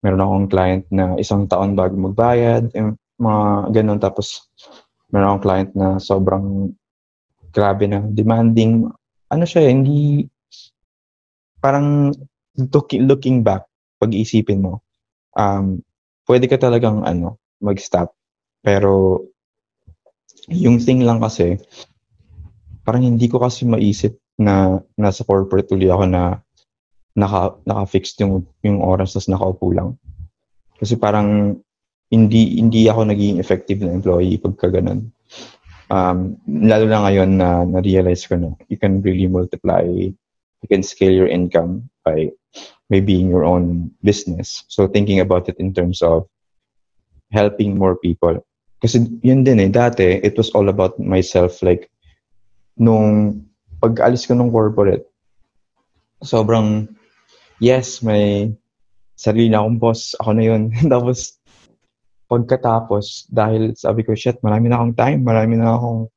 [0.00, 4.48] meron akong client na isang taon bago magbayad, yung mga ganun tapos
[5.12, 6.72] meron akong client na sobrang
[7.52, 8.88] grabe na demanding.
[9.28, 10.28] Ano siya, hindi
[11.64, 12.12] parang
[12.60, 13.64] looking, looking back,
[13.96, 14.84] pag-iisipin mo,
[15.32, 15.80] um,
[16.28, 18.12] pwede ka talagang ano, mag-stop.
[18.60, 19.24] Pero
[20.52, 21.56] yung thing lang kasi,
[22.84, 26.44] parang hindi ko kasi maisip na nasa corporate uli ako na
[27.16, 29.96] naka, naka-fixed yung, yung oras tas nakaupo lang.
[30.76, 31.56] Kasi parang
[32.12, 35.08] hindi hindi ako naging effective na employee pagka ganun.
[35.88, 39.86] Um, lalo na ngayon na na-realize ko na you can really multiply,
[40.64, 42.32] you can scale your income by
[42.88, 44.64] by being your own business.
[44.72, 46.24] So thinking about it in terms of
[47.28, 48.40] helping more people.
[48.80, 51.60] Kasi yun din eh, dati, it was all about myself.
[51.60, 51.92] Like,
[52.80, 53.44] nung
[53.80, 55.04] pag-alis ko ng corporate,
[56.24, 56.88] sobrang,
[57.60, 58.52] yes, may
[59.16, 60.62] sarili na akong boss, ako na yun.
[60.92, 61.40] Tapos,
[62.28, 66.08] pagkatapos, dahil sabi ko, shit, marami na akong time, marami na akong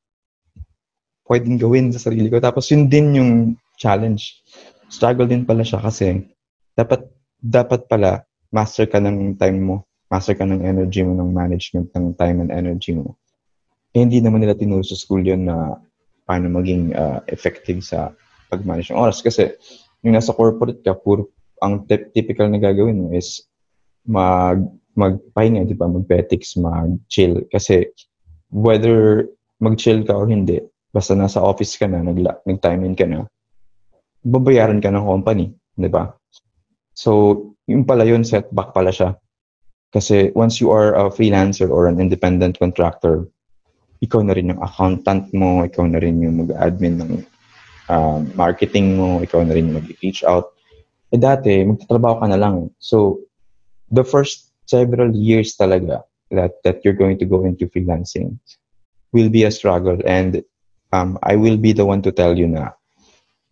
[1.28, 2.40] pwedeng gawin sa sarili ko.
[2.40, 3.32] Tapos, yun din yung
[3.78, 4.42] challenge.
[4.90, 6.26] Struggle din pala siya kasi
[6.74, 7.06] dapat,
[7.38, 12.16] dapat pala, master ka ng time mo master ka ng energy mo, ng management ng
[12.16, 13.16] time and energy mo.
[13.92, 15.76] Eh, hindi naman nila tinuro sa school yun na
[16.24, 18.12] paano maging uh, effective sa
[18.52, 19.20] pag-manage ng oras.
[19.20, 19.52] Kasi
[20.04, 23.44] yung nasa corporate ka, puro ang t- typical na gagawin mo is
[24.08, 24.64] mag
[24.98, 25.86] magpahinga, di ba?
[25.86, 27.46] Mag-petics, mag-chill.
[27.54, 27.86] Kasi
[28.50, 29.28] whether
[29.62, 30.58] mag-chill ka or hindi,
[30.90, 33.22] basta nasa office ka na, nag, nag-time in ka na,
[34.28, 36.12] babayaran ka ng company, di ba?
[36.92, 39.16] So, yung pala yun, setback pala siya.
[39.88, 43.24] Kasi once you are a freelancer or an independent contractor,
[44.04, 47.12] ikaw na rin yung accountant mo, ikaw na rin yung mag-admin ng
[47.88, 50.52] um, marketing mo, ikaw na rin yung mag-reach out.
[51.08, 52.68] Eh dati, magtatrabaho ka na lang.
[52.78, 53.24] So,
[53.88, 58.36] the first several years talaga that, that you're going to go into freelancing
[59.12, 59.96] will be a struggle.
[60.04, 60.44] And
[60.92, 62.76] um, I will be the one to tell you na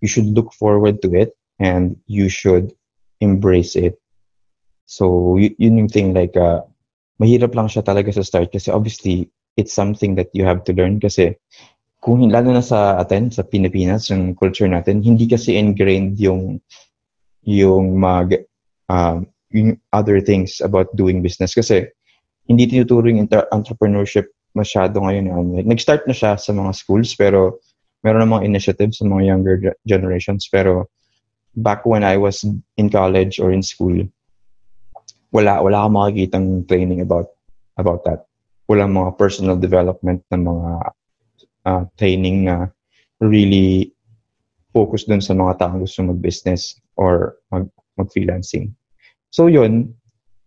[0.01, 2.73] you should look forward to it and you should
[3.21, 3.97] embrace it
[4.87, 6.63] So, yun yung thing, like, uh,
[7.19, 9.29] mahirap lang siya talaga sa start kasi obviously,
[9.59, 11.35] it's something that you have to learn kasi
[11.99, 16.63] kung lalo na sa atin, sa Pilipinas, yung culture natin, hindi kasi ingrained yung
[17.43, 18.47] yung mag
[18.87, 21.91] um, yung other things about doing business kasi
[22.47, 25.51] hindi tinuturo yung inter- entrepreneurship masyado ngayon.
[25.51, 27.59] Like, nag-start na siya sa mga schools pero
[28.05, 29.57] meron namang initiatives sa mga younger
[29.87, 30.89] generations pero
[31.57, 32.45] back when I was
[32.77, 34.05] in college or in school,
[35.33, 37.33] wala wala akong makikitang training about
[37.81, 38.29] about that.
[38.69, 40.71] Walang mga personal development ng mga
[41.65, 42.69] uh, training na
[43.21, 43.93] really
[44.77, 47.65] focus dun sa mga taong gusto mag-business or mag,
[47.97, 48.77] mag-freelancing.
[49.33, 49.97] So yun,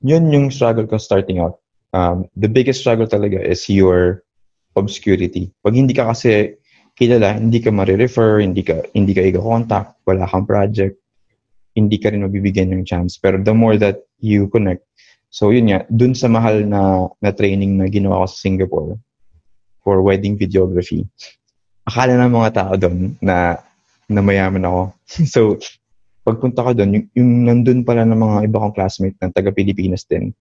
[0.05, 1.57] yun yung struggle ko starting out.
[1.93, 4.21] Um, the biggest struggle talaga is your
[4.77, 5.49] obscurity.
[5.65, 6.53] Pag hindi ka kasi
[6.99, 10.99] kilala, hindi ka ma-refer, hindi ka, hindi ka i-contact, wala kang project,
[11.71, 13.15] hindi ka rin mabibigyan ng chance.
[13.15, 14.83] Pero the more that you connect,
[15.31, 18.99] so yun nga, dun sa mahal na, na training na ginawa ko sa Singapore
[19.79, 21.07] for wedding videography,
[21.87, 23.55] akala ng mga tao doon na,
[24.11, 24.81] na mayaman ako.
[25.33, 25.55] so,
[26.27, 30.03] pagpunta ko doon, yung, yung nandun pala ng mga iba kong classmate na taga Pilipinas
[30.03, 30.35] din,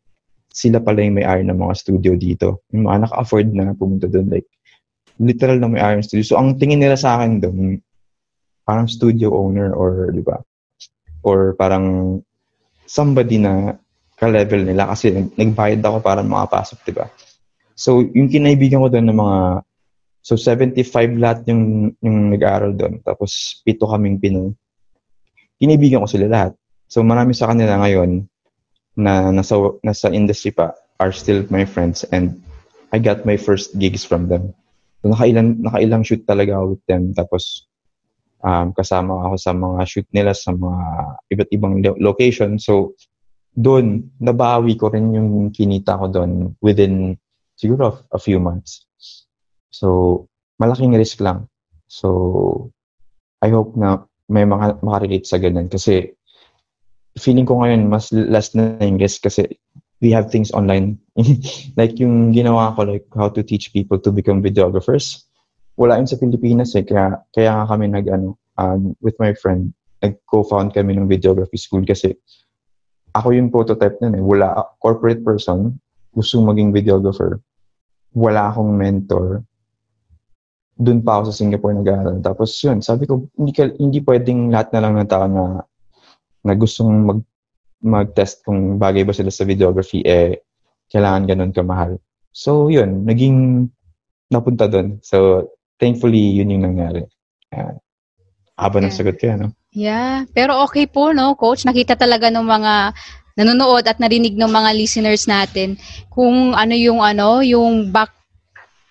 [0.50, 2.66] sila pala yung may-ari ng mga studio dito.
[2.74, 4.48] Yung mga naka-afford na pumunta doon, like,
[5.18, 6.34] literal na may-ari ng studio.
[6.34, 7.82] So, ang tingin nila sa akin doon,
[8.62, 10.38] parang studio owner or, di ba,
[11.26, 12.18] or parang
[12.86, 13.76] somebody na
[14.18, 17.06] ka-level nila kasi nagbayad ako para makapasok, di ba?
[17.78, 19.38] So, yung kinaibigan ko doon ng mga
[20.28, 23.00] So, 75 lahat yung, yung nag-aaral doon.
[23.00, 24.52] Tapos, pito kaming Pinoy.
[25.56, 26.52] Kinaibigan ko sila lahat.
[26.84, 28.28] So, marami sa kanila ngayon
[28.92, 32.36] na nasa, nasa industry pa are still my friends and
[32.92, 34.52] I got my first gigs from them.
[35.00, 37.14] So, nakailang, nakailang shoot talaga with them.
[37.14, 37.68] Tapos,
[38.42, 40.84] um, kasama ako sa mga shoot nila sa mga
[41.34, 42.58] iba't ibang location.
[42.58, 42.98] So,
[43.54, 47.18] doon, nabawi ko rin yung kinita ko doon within
[47.58, 48.86] siguro a few months.
[49.70, 50.26] So,
[50.62, 51.50] malaking risk lang.
[51.90, 52.70] So,
[53.42, 56.14] I hope na may mga makarelate sa ganun kasi
[57.16, 59.58] feeling ko ngayon mas last na yung risk kasi
[60.00, 60.98] we have things online.
[61.80, 65.28] like yung ginawa ko, like how to teach people to become videographers
[65.78, 66.82] wala yun sa Pilipinas eh.
[66.82, 69.70] Kaya, kaya kami nag, ano, um, with my friend,
[70.02, 72.18] nag-co-found kami ng videography school kasi
[73.14, 74.22] ako yung prototype nun eh.
[74.22, 75.78] Wala, corporate person,
[76.10, 77.38] gusto maging videographer.
[78.10, 79.46] Wala akong mentor.
[80.74, 82.18] Doon pa ako sa Singapore nag-aaral.
[82.26, 85.62] Tapos yun, sabi ko, hindi, hindi pwedeng lahat na lang ng tao na,
[86.42, 87.22] na gustong mag,
[87.82, 90.42] mag-test kung bagay ba sila sa videography, eh,
[90.90, 91.98] kailangan ganun kamahal.
[92.34, 93.68] So, yun, naging
[94.30, 94.98] napunta doon.
[95.02, 97.06] So, thankfully, yun yung nangyari.
[97.54, 97.76] Uh,
[98.58, 99.50] haba ng sagot ko, no?
[99.72, 100.26] Yeah.
[100.34, 101.62] Pero okay po, no, Coach?
[101.62, 102.74] Nakita talaga ng mga
[103.38, 105.78] nanonood at narinig ng mga listeners natin
[106.10, 108.10] kung ano yung ano, yung back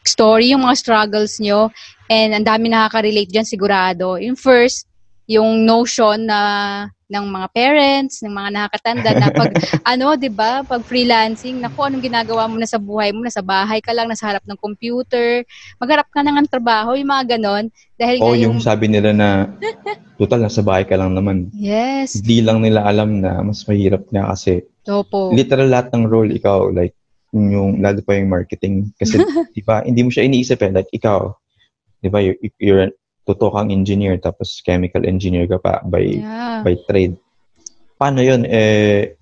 [0.08, 1.68] story, yung mga struggles nyo.
[2.08, 4.16] And ang dami nakaka-relate dyan sigurado.
[4.16, 4.88] Yung first,
[5.28, 6.40] yung notion na
[7.08, 9.52] ng mga parents, ng mga nakakatanda na pag
[9.96, 13.80] ano, 'di ba, pag freelancing, naku, anong ginagawa mo na sa buhay mo, nasa bahay
[13.80, 15.48] ka lang, nasa harap ng computer,
[15.80, 17.72] magharap ka na ng trabaho, yung mga ganon.
[17.96, 18.60] Dahil oh, yung...
[18.60, 19.48] yung sabi nila na
[20.20, 21.48] total nasa bahay ka lang naman.
[21.56, 22.20] Yes.
[22.20, 25.32] Hindi lang nila alam na mas mahirap nga kasi Opo.
[25.32, 26.96] literal lahat ng role ikaw like
[27.36, 29.20] yung lalo pa yung marketing kasi
[29.54, 31.36] 'di ba hindi mo siya iniisip eh like ikaw
[32.00, 32.88] 'di ba you're, you're
[33.28, 36.64] totoo kang engineer tapos chemical engineer ka pa by Yeah.
[36.64, 37.20] by trade.
[38.00, 39.20] Paano 'yun eh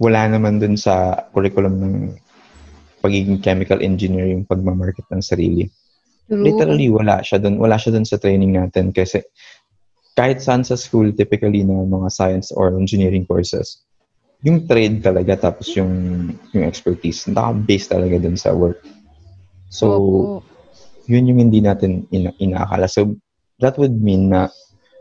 [0.00, 1.94] wala naman dun sa curriculum ng
[3.04, 5.68] pagiging chemical engineer yung pagmamarket ng sarili.
[6.24, 6.40] True.
[6.40, 9.20] Literally wala siya dun, wala siya dun sa training natin kasi
[10.16, 13.84] kahit saan sa school typically na mga science or engineering courses
[14.40, 15.92] yung trade talaga tapos yung
[16.56, 18.80] yung expertise naka-base talaga dun sa work.
[19.68, 20.40] So
[21.08, 22.88] yun yung hindi natin ina- inaakala.
[22.88, 23.16] So,
[23.64, 24.52] that would mean na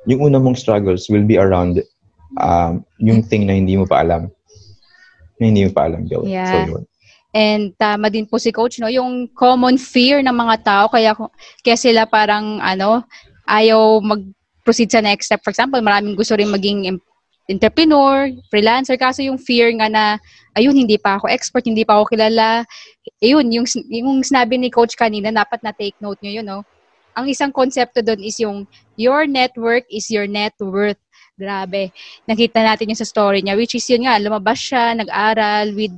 [0.07, 1.83] yung una mong struggles will be around
[2.39, 4.31] um, yung thing na hindi mo pa alam.
[5.39, 6.31] Na hindi mo pa alam gawin.
[6.31, 6.47] Yeah.
[6.47, 6.83] So, yun.
[7.33, 11.17] And tama din po si coach no, yung common fear ng mga tao kaya
[11.65, 13.01] kaya sila parang ano,
[13.49, 15.41] ayaw mag-proceed sa next step.
[15.41, 17.01] For example, maraming gusto rin maging
[17.49, 20.03] entrepreneur, freelancer kaso yung fear nga na
[20.53, 22.63] ayun hindi pa ako expert, hindi pa ako kilala.
[23.19, 26.61] Ayun, yung yung sinabi ni coach kanina, dapat na take note niyo yun, no.
[27.13, 28.65] Ang isang konsepto doon is yung
[28.97, 30.99] your network is your net worth.
[31.33, 31.89] Grabe.
[32.29, 35.93] Nakita natin yung sa story niya, which is yun nga, lumabas siya, nag-aral with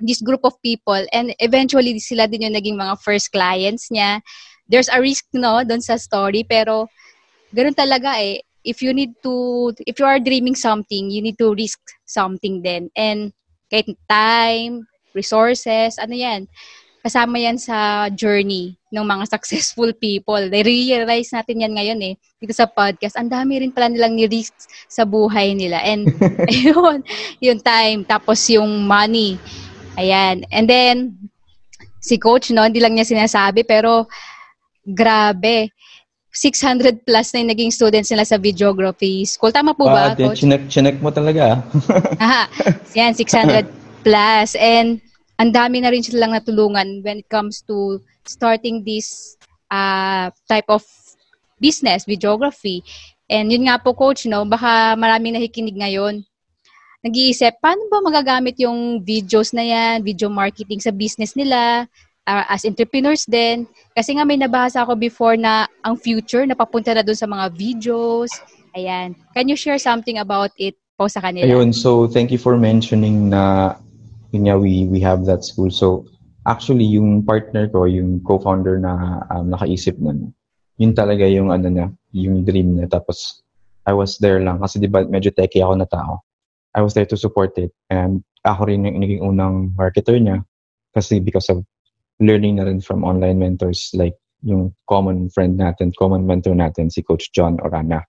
[0.00, 4.24] this group of people and eventually sila din yung naging mga first clients niya.
[4.64, 6.88] There's a risk no doon sa story pero
[7.52, 8.40] ganun talaga eh.
[8.64, 12.88] If you need to if you are dreaming something, you need to risk something then.
[12.96, 13.32] And
[13.68, 16.48] kahit time, resources, ano yan,
[17.04, 20.50] kasama yan sa journey ng mga successful people.
[20.50, 23.14] They-realize natin yan ngayon eh, dito sa podcast.
[23.14, 24.52] Ang dami rin pala nilang ni-risk
[24.90, 25.78] sa buhay nila.
[25.80, 26.10] And,
[26.50, 27.06] ayun,
[27.38, 29.38] yung time, tapos yung money.
[29.94, 30.42] Ayan.
[30.50, 31.14] And then,
[32.02, 34.10] si coach, no, hindi lang niya sinasabi, pero
[34.82, 35.70] grabe.
[36.30, 39.50] 600 plus na yung naging students nila sa videography school.
[39.50, 40.42] Tama po ba, Ah, coach?
[40.42, 41.58] chinek, chinek mo talaga.
[42.22, 42.46] Aha.
[42.94, 43.66] Yan, 600
[44.06, 44.54] plus.
[44.54, 45.02] And
[45.42, 47.98] ang dami na rin silang natulungan when it comes to
[48.30, 49.34] starting this
[49.74, 50.86] uh, type of
[51.58, 52.86] business, videography.
[53.26, 56.22] And yun nga po, coach, no, baka maraming nakikinig ngayon.
[57.00, 61.88] Nag-iisip, paano ba magagamit yung videos na yan, video marketing sa business nila,
[62.28, 63.64] uh, as entrepreneurs din.
[63.96, 68.30] Kasi nga may nabasa ako before na ang future napapunta na doon sa mga videos.
[68.76, 69.16] Ayan.
[69.32, 71.48] Can you share something about it po sa kanila?
[71.48, 73.74] Ayun, so thank you for mentioning na
[74.30, 75.70] yun nga, we, we have that school.
[75.70, 76.04] So,
[76.46, 80.32] actually, yung partner ko, yung co-founder na um, nakaisip nun,
[80.80, 82.88] yun talaga yung ano na, yung dream niya.
[82.88, 83.42] Tapos,
[83.86, 84.60] I was there lang.
[84.60, 86.24] Kasi di ba, medyo techie ako na tao.
[86.74, 87.72] I was there to support it.
[87.90, 90.44] And ako rin yung naging unang marketer niya.
[90.94, 91.64] Kasi because of
[92.20, 97.02] learning na rin from online mentors like yung common friend natin, common mentor natin, si
[97.02, 98.04] Coach John Orana.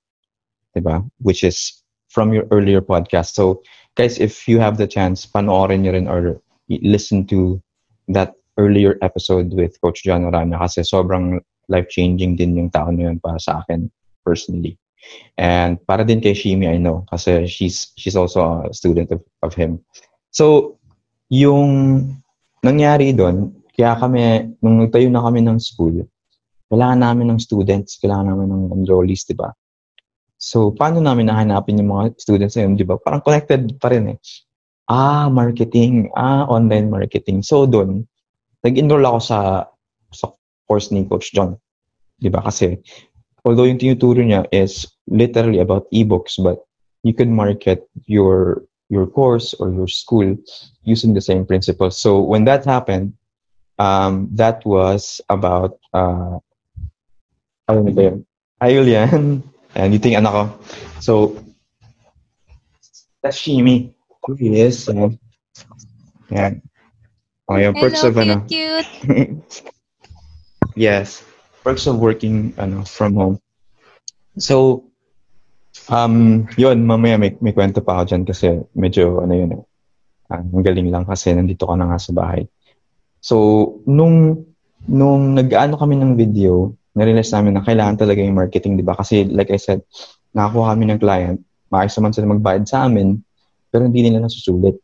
[0.75, 1.03] Diba?
[1.19, 3.35] Which is from your earlier podcast.
[3.35, 3.63] So,
[3.95, 6.39] guys, if you have the chance, panoorin nyo rin or
[6.69, 7.59] listen to
[8.09, 13.17] that earlier episode with Coach John Orana kasi sobrang life-changing din yung tao na yun
[13.19, 13.89] para sa akin
[14.25, 14.77] personally.
[15.37, 19.57] And para din kay Shimi, I know, kasi she's she's also a student of, of
[19.57, 19.81] him.
[20.29, 20.77] So,
[21.31, 22.05] yung
[22.61, 26.05] nangyari doon, kaya kami, nung nagtayo na kami ng school,
[26.69, 29.49] kailangan namin ng students, kailangan namin ng enrollees, di ba?
[30.37, 32.95] So, paano namin nahanapin yung mga students na yun, di ba?
[33.01, 34.17] Parang connected pa rin eh.
[34.91, 36.11] Ah, marketing.
[36.19, 37.47] Ah, online marketing.
[37.47, 38.03] So, doon,
[38.67, 39.39] nag-enroll ako sa,
[40.11, 40.35] sa
[40.67, 41.55] course ni Coach John.
[42.19, 42.43] Di ba?
[42.43, 42.75] Kasi,
[43.47, 46.59] although yung tinuturo niya is literally about ebooks, but
[47.07, 50.35] you could market your your course or your school
[50.83, 51.95] using the same principles.
[51.95, 53.15] So, when that happened,
[53.79, 56.43] um, that was about, uh,
[57.71, 58.27] ano ba yun?
[58.59, 59.47] Julian.
[59.79, 60.43] And you think anak ko.
[60.99, 61.39] So,
[63.23, 63.39] that's
[64.37, 64.85] He is.
[64.85, 65.17] So,
[66.29, 66.61] yan.
[67.49, 68.45] Oh, yung perks Hello, of ano.
[68.45, 69.65] cute, cute.
[70.77, 71.25] yes.
[71.65, 73.35] Perks of working ano, from home.
[74.37, 74.87] So,
[75.89, 78.47] um, yun, mamaya may, may kwento pa ako dyan kasi
[78.77, 79.61] medyo, ano yun eh,
[80.31, 82.47] ah, ang galing lang kasi nandito ka na nga sa bahay.
[83.19, 83.35] So,
[83.83, 84.47] nung,
[84.87, 88.95] nung nag-ano kami ng video, narealize namin na kailangan talaga yung marketing, di ba?
[88.95, 89.83] Kasi, like I said,
[90.31, 93.19] nakakuha kami ng client, maayos naman sila magbayad sa amin,
[93.71, 94.77] pero hindi nila nasusulit.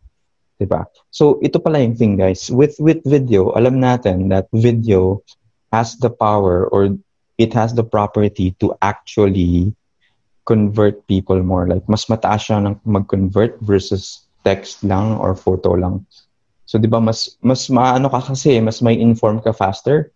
[0.57, 0.89] Ba?
[1.13, 2.49] So, ito pala yung thing, guys.
[2.49, 5.21] With, with video, alam natin that video
[5.69, 6.97] has the power or
[7.37, 9.77] it has the property to actually
[10.49, 11.69] convert people more.
[11.69, 16.07] Like, mas mataas siya ng mag-convert versus text lang or photo lang.
[16.65, 20.09] So, di ba, mas, mas maano ka kasi, mas may inform ka faster.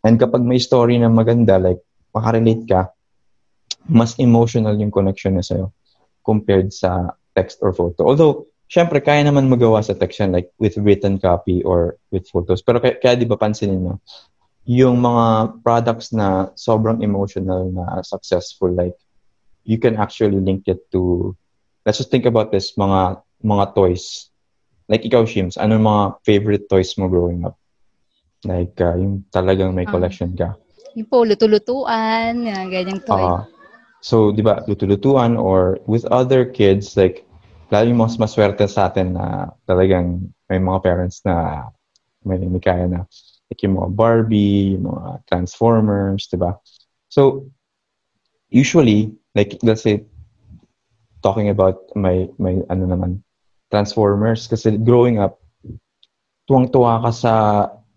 [0.00, 1.84] And kapag may story na maganda, like,
[2.16, 2.88] makarelate ka,
[3.84, 5.68] mas emotional yung connection na sa'yo
[6.24, 8.04] compared sa text or photo.
[8.04, 12.60] Although, syempre, kaya naman magawa sa text yan, like with written copy or with photos.
[12.60, 13.96] Pero kaya, kaya di ba pansinin nyo,
[14.68, 18.94] yung mga products na sobrang emotional na successful, like,
[19.64, 21.32] you can actually link it to,
[21.82, 24.28] let's just think about this, mga mga toys.
[24.86, 27.56] Like ikaw, Shims, ano mga favorite toys mo growing up?
[28.44, 29.92] Like, uh, yung talagang may ah.
[29.92, 30.56] collection ka.
[30.98, 33.22] Yung po, luto-lutuan, ganyang toy.
[33.22, 33.46] Uh,
[34.02, 37.22] so, di ba, luto-lutuan or with other kids, like,
[37.70, 41.66] lalo mas maswerte sa atin na talagang may mga parents na
[42.26, 43.06] may, may kaya na.
[43.50, 46.58] Like yung mga Barbie, yung mga Transformers, di ba?
[47.10, 47.50] So,
[48.50, 50.06] usually, like, let's say,
[51.22, 53.10] talking about my, my, ano naman,
[53.70, 54.46] Transformers.
[54.50, 55.38] Kasi growing up,
[56.50, 57.34] tuwang-tuwa ka sa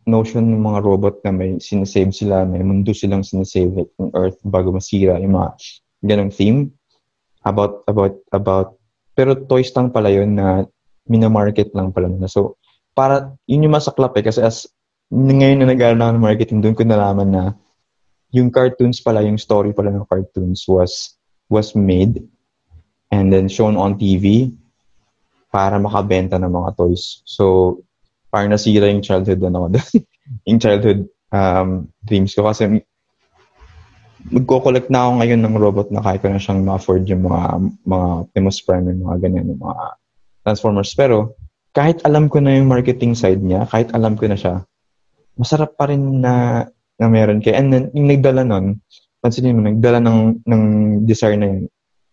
[0.06, 4.38] notion ng mga robot na may sinesave sila, may mundo silang sinesave, like yung Earth
[4.46, 5.50] bago masira, yung mga
[6.04, 6.70] ganong theme
[7.48, 8.70] about, about, about,
[9.14, 10.66] pero toys lang pala yun na
[11.10, 12.30] minamarket lang pala na.
[12.30, 12.58] So,
[12.94, 14.70] para, yun yung masaklap eh, kasi as,
[15.14, 17.44] ngayon na nag-aaral na ng marketing, doon ko nalaman na
[18.34, 21.18] yung cartoons pala, yung story pala ng cartoons was,
[21.50, 22.26] was made
[23.14, 24.50] and then shown on TV
[25.54, 27.22] para makabenta ng mga toys.
[27.30, 27.78] So,
[28.34, 29.70] parang nasira yung childhood ano
[30.50, 32.82] yung childhood um, dreams ko kasi
[34.32, 37.42] magko-collect na ako ngayon ng robot na kaya ko na siyang ma-afford yung mga
[37.84, 39.86] mga Optimus Prime yung mga ganyan, yung mga
[40.44, 40.92] Transformers.
[40.96, 41.36] Pero
[41.74, 44.64] kahit alam ko na yung marketing side niya, kahit alam ko na siya,
[45.36, 46.68] masarap pa rin na,
[47.02, 47.58] na meron kaya.
[47.58, 48.80] And then, yung nagdala nun,
[49.24, 50.64] pansinin mo, nagdala ng, ng
[51.10, 51.62] desire na yun,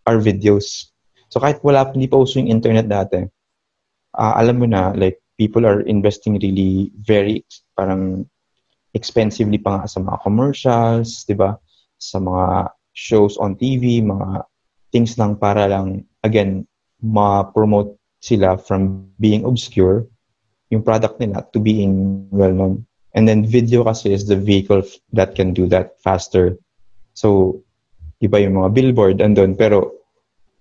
[0.09, 0.89] our videos.
[1.29, 3.21] So kahit wala, hindi pa uso yung internet dati,
[4.17, 7.45] uh, alam mo na, like, people are investing really very,
[7.77, 8.25] parang,
[8.91, 11.55] expensively pa nga sa mga commercials, di ba?
[12.01, 14.49] Sa mga shows on TV, mga
[14.89, 16.65] things lang para lang, again,
[16.99, 20.09] ma-promote sila from being obscure,
[20.73, 22.85] yung product nila, to being well-known.
[23.13, 24.81] And then video kasi is the vehicle
[25.13, 26.55] that can do that faster.
[27.13, 27.59] So,
[28.23, 29.91] iba yung mga billboard andun, pero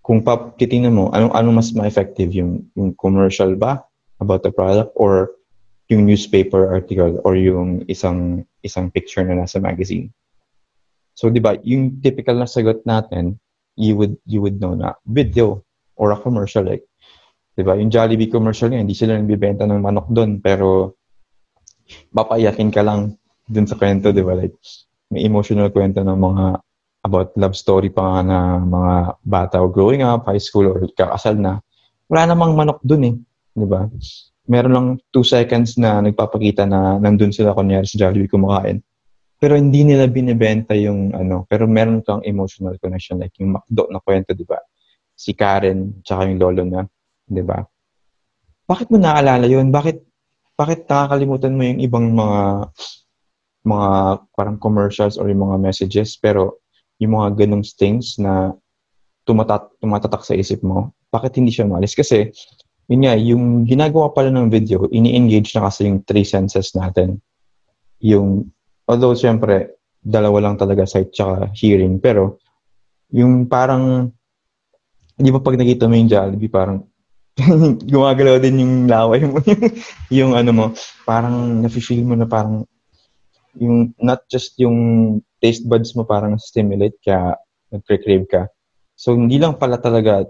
[0.03, 2.35] kung pap titingnan mo, anong, anong mas ma-effective?
[2.35, 3.85] Yung, yung commercial ba
[4.19, 5.37] about the product or
[5.87, 10.11] yung newspaper article or yung isang isang picture na nasa magazine.
[11.21, 13.37] So, di ba, yung typical na sagot natin,
[13.77, 15.61] you would you would know na video
[16.01, 16.89] or a commercial like,
[17.53, 20.97] di ba, yung Jollibee commercial nga, hindi sila nagbibenta ng manok doon, pero
[22.17, 24.33] papayakin ka lang dun sa kwento, di ba?
[24.33, 24.57] Like,
[25.13, 26.45] may emotional kwento ng mga
[27.05, 31.37] about love story pa nga na mga bata o growing up, high school, or kakasal
[31.37, 31.61] na,
[32.09, 33.15] wala namang manok dun eh.
[33.53, 33.85] Di ba?
[34.49, 38.81] Meron lang two seconds na nagpapakita na nandun sila kunyari sa Jollibee kumakain.
[39.41, 43.99] Pero hindi nila binibenta yung ano, pero meron kang emotional connection like yung McDo na
[44.05, 44.61] kwento, di ba?
[45.17, 46.85] Si Karen, tsaka yung lolo na,
[47.25, 47.65] di ba?
[48.69, 49.73] Bakit mo naalala yun?
[49.73, 49.97] Bakit
[50.61, 52.69] bakit nakakalimutan mo yung ibang mga
[53.65, 53.91] mga
[54.37, 56.61] parang commercials or yung mga messages pero
[57.01, 58.53] yung mga ganong things na
[59.25, 61.97] tumatat tumatatak sa isip mo, bakit hindi siya malis?
[61.97, 62.29] Kasi,
[62.91, 67.23] yun nga, yung ginagawa pala ng video, ini-engage na kasi yung three senses natin.
[68.05, 68.51] Yung,
[68.91, 72.43] although syempre, dalawa lang talaga sight tsaka hearing, pero
[73.15, 74.11] yung parang,
[75.15, 76.83] di ba pag nakita mo yung Jollibee, parang
[77.93, 79.63] gumagalaw din yung laway mo, yung,
[80.11, 80.67] yung ano mo,
[81.07, 82.67] parang nafe-feel mo na parang
[83.55, 87.35] yung not just yung taste buds mo parang stimulate kaya
[87.71, 88.43] nagre-crave ka.
[88.95, 90.27] So, hindi lang pala talaga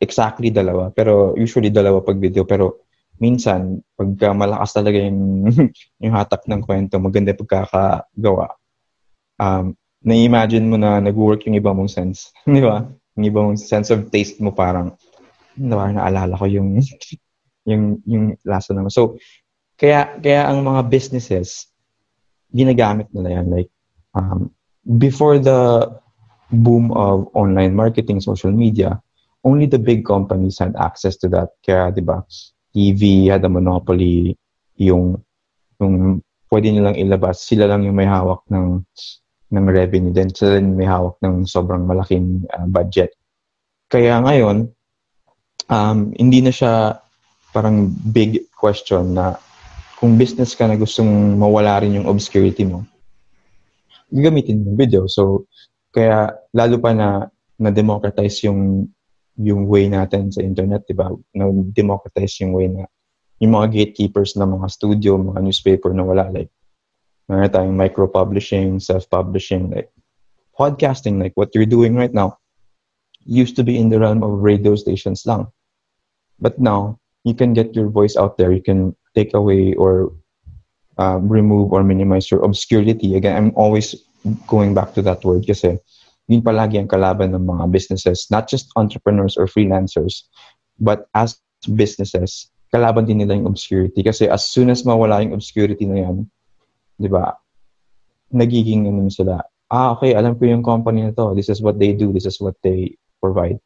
[0.00, 2.46] exactly dalawa, pero usually dalawa pag video.
[2.46, 2.87] Pero
[3.18, 5.50] minsan, pagka malakas talaga yung,
[6.02, 8.54] yung hatak ng kwento, maganda pagkakagawa,
[9.38, 12.30] um, na-imagine mo na nag-work yung iba mong sense.
[12.46, 12.86] Di ba?
[13.18, 14.94] Yung iba mong sense of taste mo parang,
[15.58, 16.78] parang naalala ko yung,
[17.70, 18.90] yung, yung lasa naman.
[18.94, 19.18] So,
[19.78, 21.70] kaya, kaya ang mga businesses,
[22.54, 23.46] ginagamit nila yan.
[23.50, 23.70] Like,
[24.14, 24.50] um,
[24.98, 25.90] before the
[26.50, 28.98] boom of online marketing, social media,
[29.44, 31.54] only the big companies had access to that.
[31.62, 32.22] Kaya, di ba,
[32.72, 34.36] TV had a monopoly,
[34.76, 35.20] yung,
[35.80, 38.84] yung pwede nilang ilabas, sila lang yung may hawak ng,
[39.52, 43.12] ng revenue, then sila lang may hawak ng sobrang malaking uh, budget.
[43.88, 44.68] Kaya ngayon,
[45.72, 47.00] um, hindi na siya
[47.52, 49.40] parang big question na
[49.98, 52.84] kung business ka na gustong mawala rin yung obscurity mo,
[54.12, 55.08] gagamitin yung video.
[55.10, 55.48] So,
[55.90, 57.26] kaya lalo pa na
[57.58, 58.86] na-democratize yung
[59.38, 61.08] yung way natin sa internet, di ba?
[61.34, 62.84] Na-democratize yung way na
[63.38, 66.26] yung mga gatekeepers ng mga studio, mga newspaper na wala.
[66.26, 66.50] Like,
[67.30, 69.94] meron tayong micro-publishing, self-publishing, like
[70.58, 72.38] podcasting, like what you're doing right now,
[73.22, 75.46] used to be in the realm of radio stations lang.
[76.42, 78.50] But now, you can get your voice out there.
[78.50, 80.10] You can take away or
[80.98, 83.14] uh, remove or minimize your obscurity.
[83.14, 83.94] Again, I'm always
[84.46, 85.78] going back to that word kasi
[86.28, 90.28] yun palagi ang kalaban ng mga businesses, not just entrepreneurs or freelancers,
[90.76, 91.40] but as
[91.72, 94.04] businesses, kalaban din nila yung obscurity.
[94.04, 96.28] Kasi as soon as mawala yung obscurity na yan,
[97.00, 97.32] di ba,
[98.28, 99.40] nagiging ano sila,
[99.72, 101.32] ah, okay, alam ko yung company na to.
[101.32, 102.12] This is what they do.
[102.12, 103.56] This is what they provide.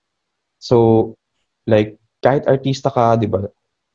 [0.62, 1.18] So,
[1.66, 3.42] like, kahit artista ka, di ba,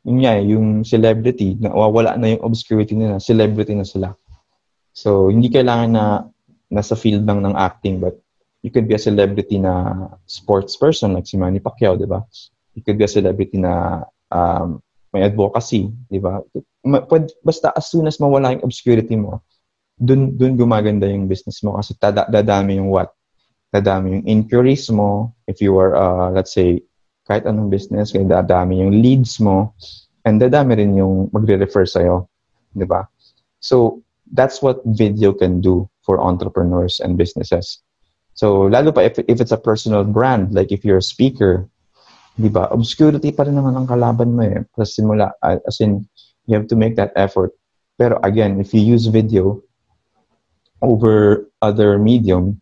[0.03, 4.11] yun nga, yung celebrity, na wala na yung obscurity nila, celebrity na sila.
[4.91, 6.05] So, hindi kailangan na
[6.67, 8.19] nasa field lang ng acting, but
[8.67, 9.95] you could be a celebrity na
[10.27, 12.19] sports person like si Manny Pacquiao, di ba?
[12.75, 14.83] You could be a celebrity na um,
[15.15, 16.43] may advocacy, di ba?
[17.47, 19.39] Basta as soon as mawala yung obscurity mo,
[19.95, 23.15] dun, dun gumaganda yung business mo kasi tada, dadami yung what?
[23.71, 25.31] Dadami yung inquiries mo.
[25.47, 26.83] If you are, uh, let's say,
[27.23, 29.71] kahit anong business, kaya dadami yung leads mo,
[30.27, 32.27] and dadami rin yung magre-refer sa'yo.
[32.75, 33.07] Di ba?
[33.63, 34.03] So,
[34.35, 37.79] that's what video can do for entrepreneurs and businesses.
[38.37, 41.65] So, lalo pa if, if it's a personal brand, like if you're a speaker,
[42.37, 44.61] di ba, obscurity pa rin naman ang kalaban mo eh.
[44.77, 46.05] Plus simula, uh, as in,
[46.45, 47.49] you have to make that effort.
[47.97, 49.65] Pero again, if you use video
[50.85, 52.61] over other medium,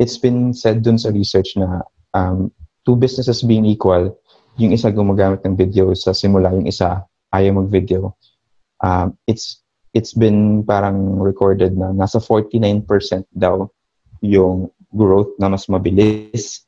[0.00, 1.84] it's been said dun sa research na
[2.16, 2.48] um,
[2.88, 4.16] two businesses being equal,
[4.56, 7.04] yung isa gumagamit ng video sa simula, yung isa
[7.36, 8.16] ayaw mag-video.
[8.80, 9.60] Um, it's
[9.92, 12.88] it's been parang recorded na nasa 49%
[13.36, 13.68] daw
[14.24, 16.66] yung growth na mas mabilis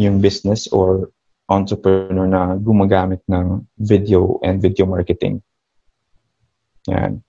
[0.00, 1.12] yung business or
[1.50, 5.42] entrepreneur na gumagamit ng video and video marketing.
[6.86, 7.20] Yan.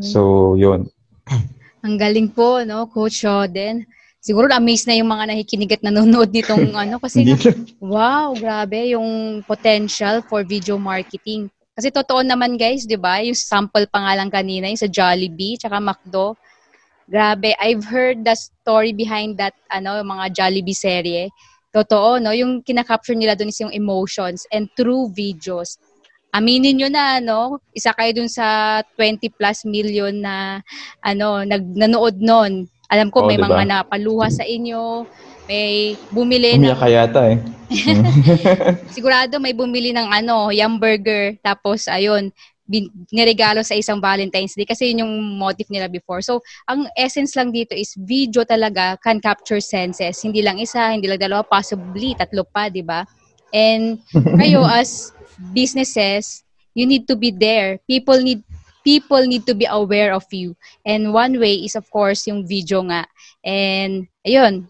[0.00, 0.88] So, yun.
[1.84, 3.84] Ang galing po, no, Coach Roden.
[4.24, 7.36] Siguro amazed na yung mga nakikinig at nanonood nitong ano kasi nga,
[7.76, 11.52] wow, grabe yung potential for video marketing.
[11.76, 13.20] Kasi totoo naman guys, 'di ba?
[13.20, 16.38] Yung sample pa nga lang kanina yung sa Jollibee tsaka McDo
[17.04, 21.28] Grabe, I've heard the story behind that, ano, mga Jollibee serye.
[21.74, 22.32] Totoo, no?
[22.32, 25.76] Yung kinakapture nila doon is yung emotions and true videos.
[26.34, 27.60] Aminin nyo na, no?
[27.76, 30.64] Isa kayo dun sa 20 plus million na,
[31.04, 32.70] ano, nag, nanood nun.
[32.88, 33.50] Alam ko, oh, may diba?
[33.50, 35.04] mga napaluha sa inyo,
[35.44, 36.82] may bumili Umiyak ng...
[36.82, 37.38] ka yata eh.
[38.94, 41.36] Sigurado may bumili ng ano, yum burger.
[41.42, 42.32] Tapos, ayun,
[42.64, 46.24] bin, niregalo sa isang Valentine's Day kasi yun yung motive nila before.
[46.24, 50.20] So, ang essence lang dito is video talaga can capture senses.
[50.24, 53.04] Hindi lang isa, hindi lang dalawa, possibly tatlo pa, di ba?
[53.52, 54.00] And
[54.40, 55.12] kayo as
[55.52, 56.42] businesses,
[56.74, 57.78] you need to be there.
[57.86, 58.42] People need
[58.84, 60.52] people need to be aware of you.
[60.84, 63.08] And one way is of course yung video nga.
[63.40, 64.68] And ayun,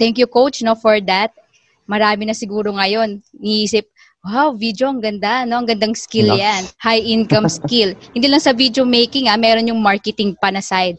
[0.00, 1.36] thank you coach no for that.
[1.84, 3.91] Marami na siguro ngayon niisip,
[4.22, 5.58] Wow, video ang ganda, no?
[5.58, 6.38] Ang gandang skill no.
[6.38, 6.62] yan.
[6.78, 7.98] High income skill.
[8.14, 10.94] Hindi lang sa video making, ah, meron yung marketing pa na side.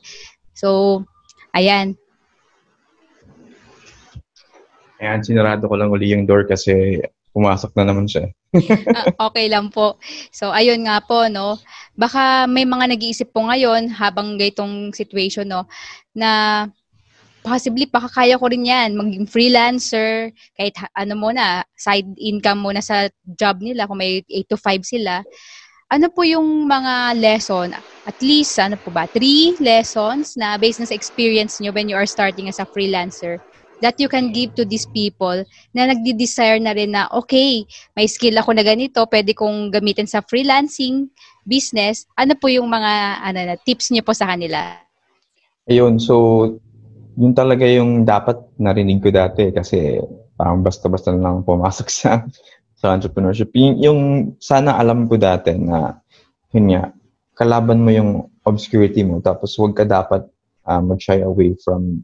[0.51, 0.99] So,
[1.55, 1.95] ayan.
[4.99, 6.99] Ayan, sinarado ko lang uli yung door kasi
[7.31, 8.27] pumasok na naman siya.
[8.91, 9.95] ah, okay lang po.
[10.35, 11.55] So, ayun nga po, no?
[11.95, 15.63] Baka may mga nag-iisip po ngayon habang gaytong situation, no?
[16.11, 16.67] Na
[17.43, 23.59] possibly pakakaya ko rin yan, maging freelancer, kahit ano muna, side income muna sa job
[23.59, 25.21] nila, kung may 8 to 5 sila.
[25.91, 27.75] Ano po yung mga lesson,
[28.07, 31.99] at least, ano po ba, three lessons na based na sa experience nyo when you
[31.99, 33.37] are starting as a freelancer
[33.83, 35.43] that you can give to these people
[35.75, 37.67] na nagdi-desire na rin na, okay,
[37.99, 41.11] may skill ako na ganito, pwede kong gamitin sa freelancing
[41.43, 42.07] business.
[42.15, 44.79] Ano po yung mga ano na, tips niyo po sa kanila?
[45.67, 46.47] Ayun, so
[47.17, 50.01] yun talaga yung dapat narinig ko dati kasi
[50.37, 52.25] parang basta-basta lang pumasok sa
[52.73, 53.53] sa entrepreneurship.
[53.55, 54.01] Yung, yung
[54.43, 56.03] sana alam ko dati na
[56.51, 56.91] yun nga,
[57.33, 58.11] kalaban mo yung
[58.43, 60.27] obscurity mo tapos wag ka dapat
[60.67, 62.03] uh, mag-shy away from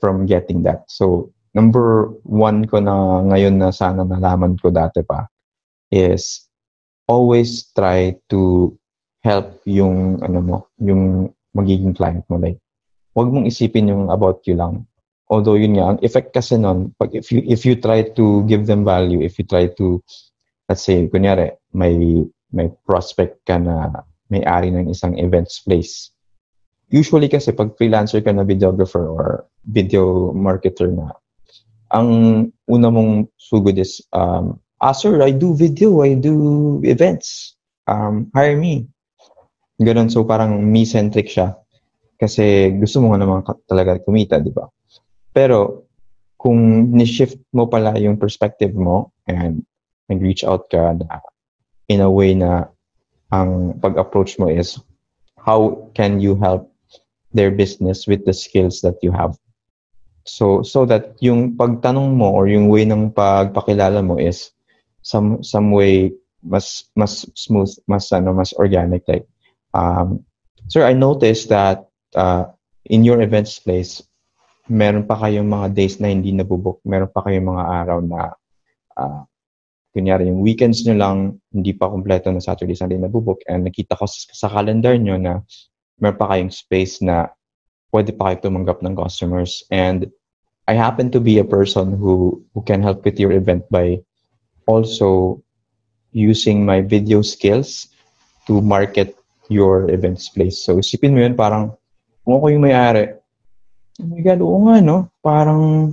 [0.00, 0.88] from getting that.
[0.88, 5.28] So, number one ko na ngayon na sana nalaman ko dati pa
[5.92, 6.48] is
[7.10, 8.72] always try to
[9.20, 12.40] help yung ano mo, yung magiging client mo.
[12.40, 12.62] Like,
[13.14, 14.86] huwag mong isipin yung about you lang.
[15.30, 18.66] Although yun nga, ang effect kasi nun, pag if you, if you try to give
[18.66, 20.02] them value, if you try to,
[20.66, 26.10] let's say, kunyari, may, may prospect ka na may-ari ng isang events place.
[26.90, 31.14] Usually kasi pag freelancer ka na videographer or video marketer na,
[31.94, 37.54] ang una mong sugod is, um, ah, sir, I do video, I do events.
[37.86, 38.90] Um, hire me.
[39.78, 41.54] Ganun, so parang me-centric siya.
[42.20, 44.68] Kasi gusto mo nga naman talaga kumita, di ba?
[45.32, 45.88] Pero,
[46.36, 49.64] kung ni-shift mo pala yung perspective mo and
[50.08, 51.20] nag-reach out ka na
[51.92, 52.68] in a way na
[53.32, 54.80] ang pag-approach mo is
[55.36, 56.68] how can you help
[57.32, 59.36] their business with the skills that you have.
[60.24, 64.52] So so that yung pagtanong mo or yung way ng pagpakilala mo is
[65.02, 69.28] some some way mas mas smooth, mas ano, mas organic like
[69.76, 70.24] um
[70.72, 72.50] sir I noticed that uh,
[72.86, 74.02] in your events place
[74.70, 78.30] meron pa kayong mga days na hindi nabubuk, meron pa kayong mga araw na
[78.94, 79.22] uh,
[79.90, 81.18] kunyari yung weekends nyo lang
[81.50, 85.42] hindi pa kumpleto na Saturday, Sunday nabubuk and nakita ko sa calendar nyo na
[85.98, 87.34] meron pa kayong space na
[87.90, 89.66] pwede pa kayo tumanggap ng customers.
[89.74, 90.06] And
[90.70, 93.98] I happen to be a person who, who can help with your event by
[94.70, 95.42] also
[96.14, 97.90] using my video skills
[98.46, 99.18] to market
[99.50, 100.62] your events place.
[100.62, 101.74] So, isipin mo yun, parang,
[102.30, 103.18] kung ako yung may-ari,
[103.98, 105.10] oh my God, oo nga, no?
[105.18, 105.90] Parang,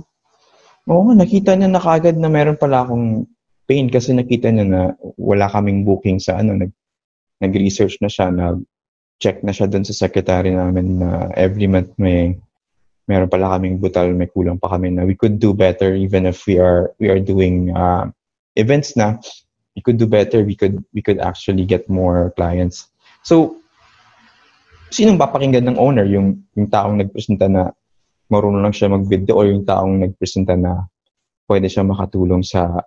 [0.86, 3.26] oo nga, nakita niya na kagad na meron pala akong
[3.66, 4.80] pain kasi nakita niya na
[5.18, 6.70] wala kaming booking sa ano, nag,
[7.42, 8.62] nag-research na siya, nag,
[9.18, 12.38] check na siya doon sa secretary namin na every month may
[13.10, 16.46] meron pala kaming butal, may kulang pa kami na we could do better even if
[16.46, 18.06] we are we are doing uh,
[18.54, 19.18] events na.
[19.74, 22.86] We could do better we could we could actually get more clients.
[23.26, 23.58] So
[24.88, 27.72] sinong papakinggan ng owner yung yung taong nagpresenta na
[28.28, 30.88] marunong lang siya mag-video o yung taong nagpresenta na
[31.48, 32.84] pwede siya makatulong sa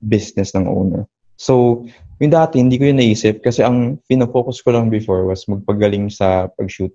[0.00, 1.04] business ng owner
[1.36, 1.84] so
[2.22, 6.46] yung dati, hindi ko yun naisip kasi ang pinafocus ko lang before was magpagaling sa
[6.54, 6.94] pag-shoot.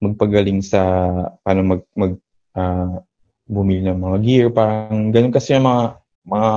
[0.00, 0.80] Magpagaling sa
[1.44, 2.16] paano mag, mag
[2.56, 2.96] uh,
[3.44, 4.46] bumili ng mga gear.
[4.48, 6.50] Parang ganun kasi yung mga, mga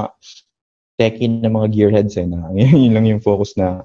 [0.96, 3.84] techie na mga gearheads eh, na yun lang yung focus na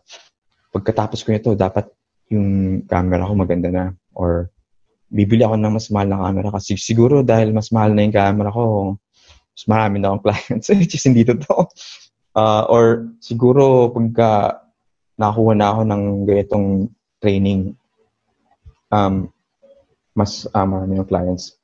[0.70, 1.90] pagkatapos ko nito, dapat
[2.32, 3.84] yung camera ko maganda na.
[4.16, 4.50] Or
[5.10, 8.50] bibili ako ng mas mahal na camera kasi siguro dahil mas mahal na yung camera
[8.50, 8.94] ko,
[9.54, 10.66] mas marami na akong clients.
[10.72, 11.70] Which is hindi totoo.
[12.36, 12.84] Uh, or
[13.24, 14.60] siguro pagka
[15.16, 16.66] nakuha na ako ng ganitong
[17.24, 17.72] training,
[18.92, 19.32] um,
[20.12, 21.56] mas uh, marami ng clients.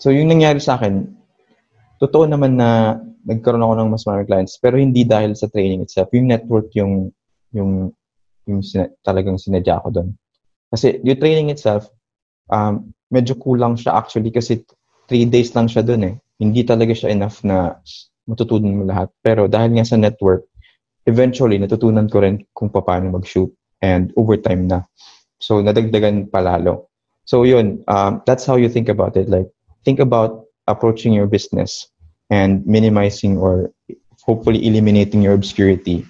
[0.00, 1.08] So, yung nangyari sa akin,
[2.00, 6.12] totoo naman na nagkaroon ako ng mas maraming clients, pero hindi dahil sa training itself.
[6.12, 7.10] Yung network yung,
[7.52, 7.90] yung,
[8.46, 10.14] yung sina- talagang sinadya ko doon.
[10.70, 11.90] Kasi yung training itself,
[12.50, 14.62] um, medyo kulang siya actually kasi
[15.06, 16.14] three days lang siya doon eh.
[16.38, 17.78] Hindi talaga siya enough na
[18.26, 19.08] matutunan mo lahat.
[19.22, 20.46] Pero dahil nga sa network,
[21.06, 23.48] eventually, natutunan ko rin kung paano mag-shoot
[23.80, 24.82] and overtime na.
[25.38, 26.90] So, nadagdagan palalo.
[27.26, 29.30] So, yun, um, that's how you think about it.
[29.30, 29.46] Like,
[29.86, 31.86] think about approaching your business
[32.30, 33.70] and minimizing or
[34.26, 36.02] hopefully eliminating your obscurity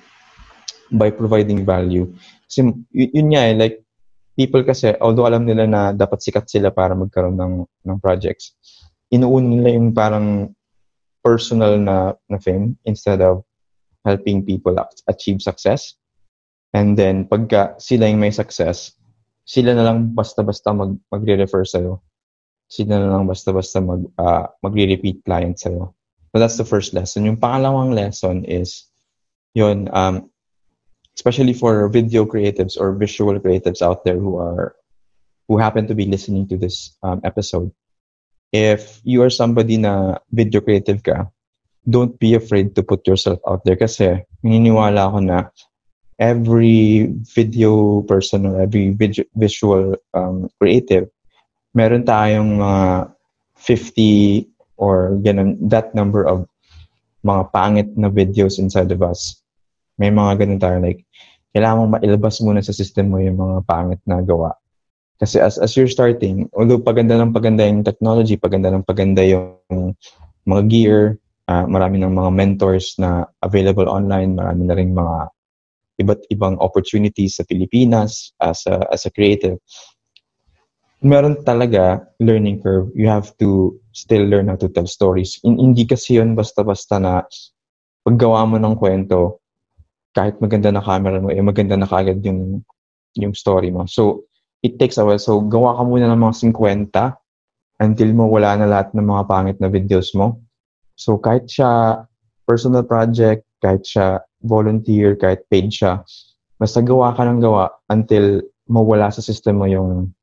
[0.90, 2.10] by providing value.
[2.46, 3.76] Kasi yun, yun nga eh, like,
[4.36, 7.54] people kasi, although alam nila na dapat sikat sila para magkaroon ng,
[7.88, 8.52] ng projects,
[9.08, 10.52] inuuna nila yung parang
[11.24, 13.42] personal na, na fame instead of
[14.04, 14.76] helping people
[15.08, 15.96] achieve success.
[16.76, 18.92] And then, pagka sila yung may success,
[19.48, 22.04] sila na lang basta-basta mag, magre-refer sa'yo.
[22.68, 25.96] Sila na lang basta-basta mag, uh, magre-repeat client sa'yo.
[26.30, 27.24] So that's the first lesson.
[27.24, 28.84] Yung pangalawang lesson is,
[29.56, 30.28] yun, um,
[31.16, 34.76] especially for video creatives or visual creatives out there who are,
[35.48, 37.72] who happen to be listening to this um, episode,
[38.52, 41.26] if you are somebody na video creative ka,
[41.88, 45.38] don't be afraid to put yourself out there kasi naniniwala ako na
[46.18, 48.96] every video person or every
[49.36, 51.08] visual um, creative,
[51.74, 53.12] meron tayong mga uh,
[53.56, 56.48] 50 or ganun, that number of
[57.24, 59.40] mga pangit na videos inside of us.
[59.96, 61.04] May mga ganun tayo like,
[61.56, 64.52] kailangan mong mailabas muna sa system mo yung mga pangit na gawa.
[65.16, 69.56] Kasi as, as you're starting, although paganda ng paganda yung technology, paganda ng paganda yung
[70.44, 71.00] mga gear,
[71.48, 75.32] uh, marami ng mga mentors na available online, marami na rin mga
[75.96, 79.56] iba't ibang opportunities sa Pilipinas as a, as a creative.
[81.00, 82.92] Meron talaga learning curve.
[82.92, 85.40] You have to still learn how to tell stories.
[85.40, 87.24] In, hindi kasi yun basta-basta na
[88.04, 89.40] paggawa mo ng kwento,
[90.16, 92.64] kahit maganda na camera mo, eh maganda na kagad yung,
[93.20, 93.84] yung story mo.
[93.84, 94.24] So,
[94.64, 95.20] it takes a while.
[95.20, 99.56] So, gawa ka muna ng mga 50 until mo wala na lahat ng mga pangit
[99.60, 100.40] na videos mo.
[100.96, 102.00] So, kahit siya
[102.48, 106.00] personal project, kahit siya volunteer, kahit paid siya,
[106.56, 108.40] basta gawa ka ng gawa until
[108.72, 110.16] mawala sa system mo yung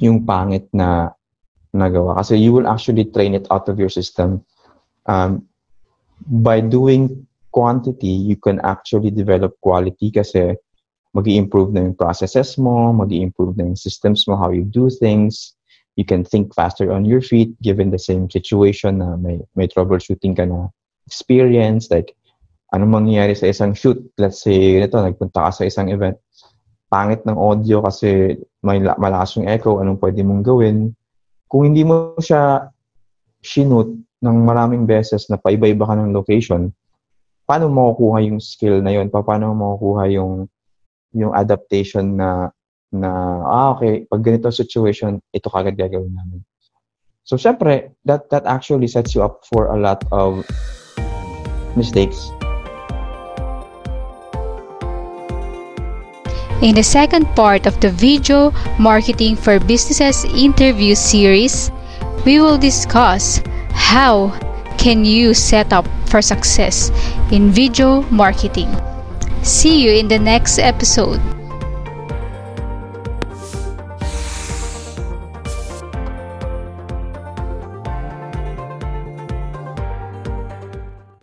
[0.00, 1.16] yung pangit na
[1.72, 2.20] nagawa.
[2.20, 4.44] Kasi you will actually train it out of your system
[5.08, 5.44] um,
[6.28, 10.56] by doing quantity, you can actually develop quality kasi
[11.10, 14.86] mag improve na yung processes mo, mag improve na yung systems mo, how you do
[14.90, 15.58] things.
[15.98, 20.38] You can think faster on your feet given the same situation na may, may troubleshooting
[20.38, 20.70] ka na
[21.04, 21.90] experience.
[21.90, 22.14] Like,
[22.70, 23.98] ano mangyayari sa isang shoot?
[24.14, 26.16] Let's say, ito, nagpunta ka sa isang event.
[26.86, 29.82] Pangit ng audio kasi may malakas yung echo.
[29.82, 30.94] Anong pwede mong gawin?
[31.50, 32.70] Kung hindi mo siya
[33.42, 33.90] shinut
[34.22, 36.70] ng maraming beses na paiba-iba ka ng location,
[37.50, 39.10] paano mo makukuha yung skill na yun?
[39.10, 40.46] Paano mo makukuha yung
[41.10, 42.54] yung adaptation na
[42.94, 43.10] na
[43.42, 46.46] ah okay, pag ganito situation, ito kagad gagawin namin.
[47.26, 50.46] So syempre, that that actually sets you up for a lot of
[51.74, 52.30] mistakes.
[56.62, 61.74] In the second part of the video marketing for businesses interview series,
[62.22, 63.42] we will discuss
[63.74, 64.30] how
[64.80, 66.88] can you set up for success
[67.30, 68.74] in video marketing.
[69.42, 71.20] See you in the next episode.